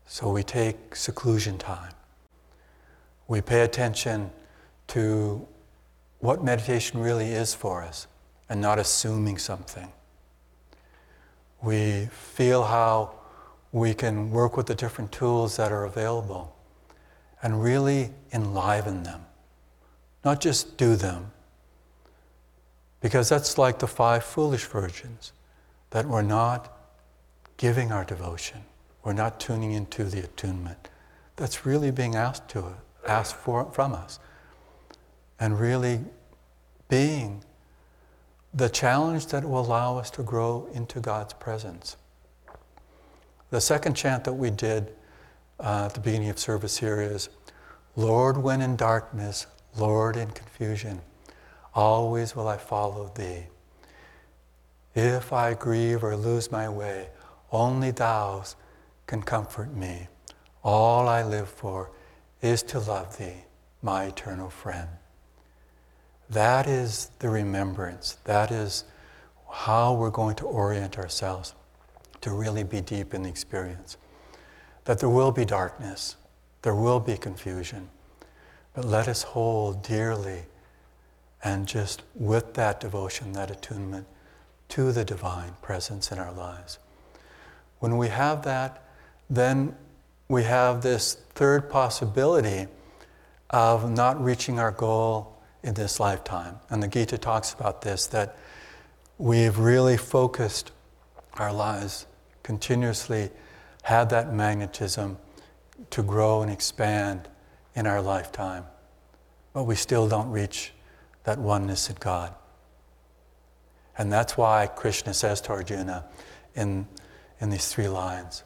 So 0.07 0.31
we 0.31 0.42
take 0.42 0.94
seclusion 0.94 1.59
time. 1.59 1.92
We 3.29 3.40
pay 3.40 3.62
attention 3.62 4.31
to 4.88 5.46
what 6.18 6.42
meditation 6.44 7.00
really 7.00 7.31
is 7.31 7.55
for 7.55 7.83
us 7.83 8.07
and 8.48 8.61
not 8.61 8.79
assuming 8.79 9.38
something. 9.38 9.92
We 11.66 12.07
feel 12.12 12.62
how 12.62 13.12
we 13.72 13.92
can 13.92 14.31
work 14.31 14.57
with 14.57 14.66
the 14.66 14.74
different 14.76 15.11
tools 15.11 15.57
that 15.57 15.72
are 15.72 15.85
available 15.85 16.55
and 17.42 17.61
really 17.61 18.11
enliven 18.33 19.02
them, 19.02 19.26
not 20.24 20.40
just 20.40 20.76
do 20.76 20.94
them. 20.94 21.33
Because 23.00 23.29
that's 23.29 23.59
like 23.59 23.81
the 23.81 23.88
five 23.88 24.22
foolish 24.22 24.64
virgins, 24.64 25.33
that 25.90 26.07
we're 26.07 26.22
not 26.22 26.72
giving 27.57 27.90
our 27.90 28.05
devotion, 28.05 28.61
we're 29.02 29.12
not 29.12 29.40
tuning 29.40 29.72
into 29.72 30.05
the 30.05 30.20
attunement. 30.20 30.88
That's 31.35 31.66
really 31.66 31.90
being 31.90 32.14
asked 32.14 32.48
to 32.50 32.74
asked 33.09 33.35
for 33.35 33.64
from 33.72 33.92
us, 33.92 34.20
and 35.40 35.59
really 35.59 36.05
being 36.88 37.42
the 38.57 38.71
challenge 38.71 39.27
that 39.27 39.45
will 39.45 39.61
allow 39.61 39.99
us 39.99 40.11
to 40.11 40.23
grow 40.23 40.66
into 40.73 40.99
God's 40.99 41.35
presence. 41.35 41.99
The 43.51 43.61
second 43.61 43.95
chant 43.95 44.25
that 44.25 44.33
we 44.33 44.51
did 44.51 44.95
uh, 45.61 45.85
at 45.87 45.95
the 45.95 46.01
beginning 46.01 46.31
of 46.31 46.38
service 46.38 46.79
here 46.79 47.03
is 47.03 47.29
Lord, 47.97 48.38
when 48.38 48.62
in 48.62 48.77
darkness, 48.77 49.47
Lord, 49.77 50.16
in 50.16 50.31
confusion, 50.31 51.03
always 51.75 52.35
will 52.35 52.49
I 52.49 52.57
follow 52.57 53.12
thee. 53.14 53.45
If 54.95 55.35
I 55.35 55.53
grieve 55.53 56.03
or 56.03 56.16
lose 56.16 56.51
my 56.51 56.69
way, 56.69 57.09
only 57.53 57.90
thou 57.90 58.45
can 59.07 59.23
comfort 59.23 59.75
me. 59.75 60.09
All 60.64 61.09
I 61.09 61.23
live 61.23 61.49
for 61.49 61.90
is 62.40 62.62
to 62.64 62.79
love 62.79 63.19
thee, 63.19 63.45
my 63.83 64.05
eternal 64.05 64.49
friend. 64.49 64.88
That 66.30 66.66
is 66.66 67.10
the 67.20 67.28
remembrance. 67.28 68.18
That 68.24 68.50
is 68.50 68.84
how 69.50 69.94
we're 69.94 70.10
going 70.10 70.36
to 70.36 70.46
orient 70.46 70.98
ourselves 70.98 71.54
to 72.20 72.30
really 72.30 72.64
be 72.64 72.80
deep 72.80 73.14
in 73.14 73.22
the 73.22 73.28
experience. 73.28 73.96
That 74.84 74.98
there 74.98 75.08
will 75.08 75.32
be 75.32 75.44
darkness, 75.44 76.16
there 76.62 76.74
will 76.74 77.00
be 77.00 77.16
confusion, 77.16 77.88
but 78.74 78.84
let 78.84 79.08
us 79.08 79.22
hold 79.22 79.82
dearly 79.82 80.42
and 81.44 81.66
just 81.66 82.02
with 82.14 82.54
that 82.54 82.80
devotion, 82.80 83.32
that 83.32 83.50
attunement 83.50 84.06
to 84.70 84.90
the 84.90 85.04
divine 85.04 85.52
presence 85.62 86.10
in 86.10 86.18
our 86.18 86.32
lives. 86.32 86.78
When 87.78 87.96
we 87.96 88.08
have 88.08 88.42
that, 88.42 88.82
then 89.30 89.76
we 90.28 90.42
have 90.42 90.82
this 90.82 91.14
third 91.34 91.70
possibility 91.70 92.66
of 93.50 93.90
not 93.90 94.22
reaching 94.22 94.58
our 94.58 94.72
goal 94.72 95.36
in 95.66 95.74
this 95.74 95.98
lifetime. 95.98 96.61
And 96.70 96.81
the 96.81 96.87
Gita 96.87 97.18
talks 97.18 97.52
about 97.52 97.83
this 97.83 98.07
that 98.07 98.37
we've 99.18 99.59
really 99.59 99.96
focused 99.96 100.70
our 101.35 101.52
lives, 101.52 102.07
continuously 102.44 103.31
had 103.83 104.09
that 104.11 104.33
magnetism 104.33 105.18
to 105.90 106.02
grow 106.02 106.40
and 106.40 106.50
expand 106.50 107.29
in 107.74 107.87
our 107.87 108.00
lifetime. 108.00 108.64
But 109.52 109.64
we 109.64 109.74
still 109.74 110.09
don't 110.09 110.31
reach 110.31 110.72
that 111.24 111.38
oneness 111.38 111.90
in 111.90 111.96
God. 111.98 112.33
And 113.98 114.12
that's 114.12 114.37
why 114.37 114.68
Krishna 114.68 115.14
says 115.14 115.40
to 115.42 115.50
Arjuna 115.50 116.05
in, 116.55 116.87
in 117.40 117.50
these 117.50 117.68
three 117.68 117.88
lines 117.88 118.44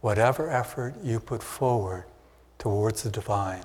whatever 0.00 0.50
effort 0.50 0.94
you 1.02 1.18
put 1.18 1.42
forward 1.42 2.04
towards 2.58 3.02
the 3.02 3.10
divine, 3.10 3.64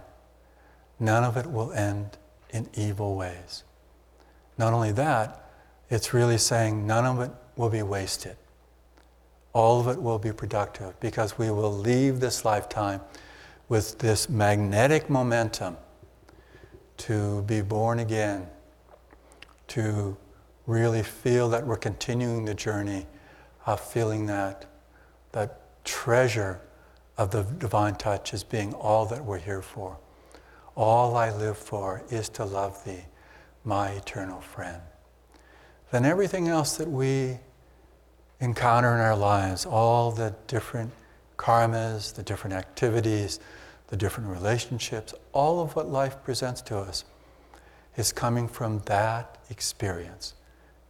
none 0.98 1.24
of 1.24 1.36
it 1.36 1.46
will 1.46 1.74
end 1.74 2.18
in 2.52 2.68
evil 2.74 3.16
ways. 3.16 3.64
Not 4.58 4.74
only 4.74 4.92
that, 4.94 5.50
it's 5.90 6.14
really 6.14 6.38
saying 6.38 6.86
none 6.86 7.06
of 7.06 7.20
it 7.20 7.32
will 7.56 7.70
be 7.70 7.82
wasted. 7.82 8.36
All 9.54 9.80
of 9.80 9.88
it 9.88 10.02
will 10.02 10.20
be 10.20 10.32
productive 10.32 11.00
because 11.00 11.38
we 11.38 11.50
will 11.50 11.72
leave 11.72 12.20
this 12.20 12.46
lifetime 12.46 13.02
with 13.68 13.98
this 14.00 14.30
magnetic 14.30 15.10
momentum 15.10 15.78
to 16.98 17.42
be 17.44 17.62
born 17.62 18.00
again, 18.00 18.48
to 19.68 20.18
really 20.68 21.02
feel 21.02 21.50
that 21.50 21.66
we're 21.66 21.78
continuing 21.78 22.46
the 22.46 22.54
journey 22.54 23.06
of 23.66 23.80
feeling 23.80 24.26
that, 24.28 24.66
that 25.32 25.62
treasure 25.86 26.60
of 27.18 27.32
the 27.32 27.44
divine 27.44 27.96
touch 27.96 28.34
as 28.34 28.44
being 28.44 28.74
all 28.74 29.06
that 29.06 29.24
we're 29.24 29.40
here 29.40 29.62
for. 29.62 29.98
All 30.76 31.16
I 31.16 31.32
live 31.32 31.58
for 31.58 32.04
is 32.10 32.30
to 32.30 32.46
love 32.46 32.84
thee, 32.86 33.06
my 33.64 33.90
eternal 33.90 34.42
friend. 34.42 34.82
Then 35.92 36.06
everything 36.06 36.48
else 36.48 36.78
that 36.78 36.90
we 36.90 37.40
encounter 38.40 38.94
in 38.94 39.00
our 39.00 39.16
lives, 39.16 39.66
all 39.66 40.12
the 40.12 40.34
different 40.48 40.92
karmas, 41.38 42.14
the 42.14 42.24
different 42.24 42.56
activities, 42.56 43.40
the 43.88 43.98
different 43.98 44.30
relationships, 44.30 45.14
all 45.34 45.62
of 45.62 45.76
what 45.76 45.90
life 45.90 46.24
presents 46.24 46.62
to 46.62 46.78
us 46.78 47.06
is 47.96 48.12
coming 48.12 48.48
from 48.48 48.80
that 48.86 49.38
experience, 49.50 50.36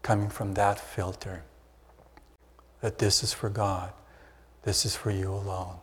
coming 0.01 0.29
from 0.29 0.53
that 0.55 0.79
filter. 0.79 1.43
That 2.81 2.97
this 2.97 3.23
is 3.23 3.33
for 3.33 3.49
God, 3.49 3.93
this 4.63 4.85
is 4.85 4.95
for 4.95 5.11
you 5.11 5.31
alone. 5.33 5.77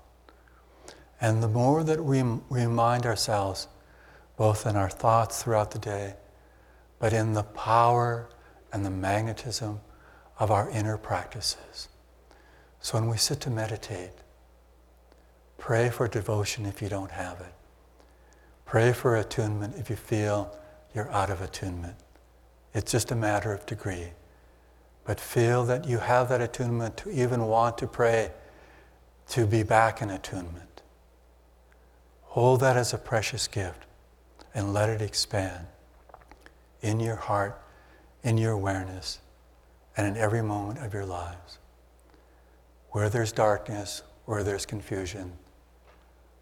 And 1.20 1.42
the 1.42 1.48
more 1.48 1.82
that 1.82 2.04
we 2.04 2.22
remind 2.50 3.06
ourselves 3.06 3.68
both 4.36 4.66
in 4.66 4.76
our 4.76 4.90
thoughts 4.90 5.42
throughout 5.42 5.70
the 5.70 5.78
day, 5.78 6.14
but 6.98 7.12
in 7.12 7.32
the 7.32 7.42
power 7.42 8.28
and 8.72 8.84
the 8.84 8.90
magnetism 8.90 9.80
of 10.38 10.50
our 10.50 10.68
inner 10.70 10.98
practices. 10.98 11.88
So 12.80 12.98
when 12.98 13.08
we 13.08 13.16
sit 13.16 13.40
to 13.40 13.50
meditate, 13.50 14.12
pray 15.58 15.88
for 15.88 16.06
devotion 16.06 16.66
if 16.66 16.82
you 16.82 16.88
don't 16.88 17.10
have 17.10 17.40
it. 17.40 17.54
Pray 18.66 18.92
for 18.92 19.16
attunement 19.16 19.74
if 19.78 19.88
you 19.88 19.96
feel 19.96 20.56
you're 20.94 21.10
out 21.10 21.30
of 21.30 21.40
attunement. 21.40 21.96
It's 22.74 22.92
just 22.92 23.10
a 23.10 23.16
matter 23.16 23.52
of 23.52 23.64
degree. 23.64 24.08
But 25.04 25.20
feel 25.20 25.64
that 25.66 25.86
you 25.86 25.98
have 25.98 26.28
that 26.28 26.40
attunement 26.40 26.96
to 26.98 27.10
even 27.10 27.46
want 27.46 27.78
to 27.78 27.86
pray 27.86 28.32
to 29.28 29.46
be 29.46 29.62
back 29.62 30.02
in 30.02 30.10
attunement. 30.10 30.82
Hold 32.22 32.60
that 32.60 32.76
as 32.76 32.92
a 32.92 32.98
precious 32.98 33.48
gift 33.48 33.86
and 34.56 34.72
let 34.72 34.88
it 34.88 35.02
expand 35.02 35.66
in 36.80 36.98
your 36.98 37.14
heart, 37.14 37.62
in 38.22 38.38
your 38.38 38.52
awareness, 38.52 39.20
and 39.96 40.06
in 40.06 40.16
every 40.16 40.42
moment 40.42 40.78
of 40.78 40.94
your 40.94 41.04
lives. 41.04 41.58
Where 42.90 43.10
there's 43.10 43.32
darkness, 43.32 44.02
where 44.24 44.42
there's 44.42 44.64
confusion, 44.64 45.32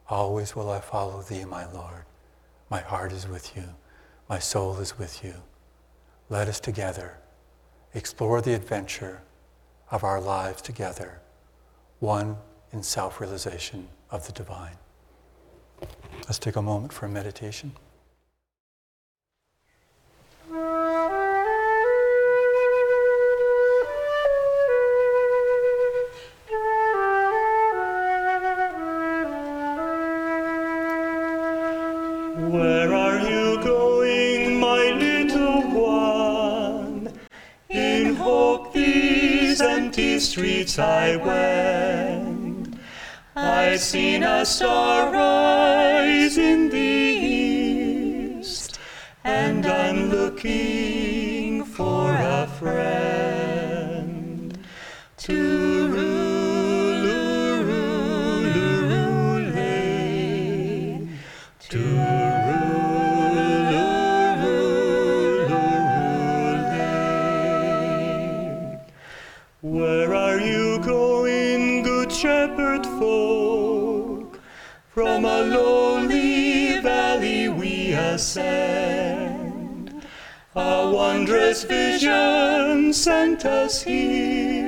always 0.09 0.55
will 0.55 0.70
I 0.70 0.81
follow 0.81 1.22
thee, 1.22 1.44
my 1.44 1.70
Lord. 1.72 2.05
My 2.70 2.81
heart 2.81 3.12
is 3.12 3.29
with 3.29 3.57
you, 3.57 3.64
my 4.29 4.38
soul 4.38 4.79
is 4.79 4.96
with 4.96 5.24
you. 5.24 5.35
Let 6.31 6.48
us 6.48 6.61
together 6.61 7.18
explore 7.94 8.40
the 8.40 8.55
adventure 8.55 9.22
of 9.90 10.03
our 10.05 10.20
lives 10.20 10.61
together, 10.62 11.20
one 12.00 12.37
in 12.72 12.83
self 12.83 13.20
realization 13.20 13.88
of 14.11 14.27
the 14.27 14.33
divine. 14.33 14.77
Let's 16.27 16.38
take 16.38 16.57
a 16.57 16.62
moment 16.62 16.92
for 16.92 17.09
meditation. 17.09 17.72
Seen 43.85 44.23
a 44.23 44.47
star 44.47 45.12
rise 45.12 46.38
in 46.38 46.70
the 46.70 47.13
ascend. 74.96 75.26
A 75.26 75.42
lonely 75.57 76.80
valley 76.80 77.48
we 77.48 77.92
ascend. 77.92 79.44
a 80.54 80.88
wondrous 80.88 81.64
vision 81.64 82.92
sent 82.92 83.44
us 83.44 83.83
here. 83.83 84.63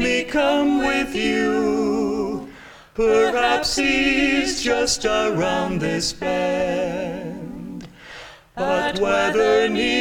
me 0.00 0.24
come 0.24 0.78
with 0.78 1.14
you. 1.14 2.48
Perhaps 2.94 3.76
he's 3.76 4.62
just 4.62 5.04
around 5.04 5.80
this 5.80 6.12
bend. 6.12 7.86
But 8.56 8.98
whether 8.98 9.68
near 9.68 9.99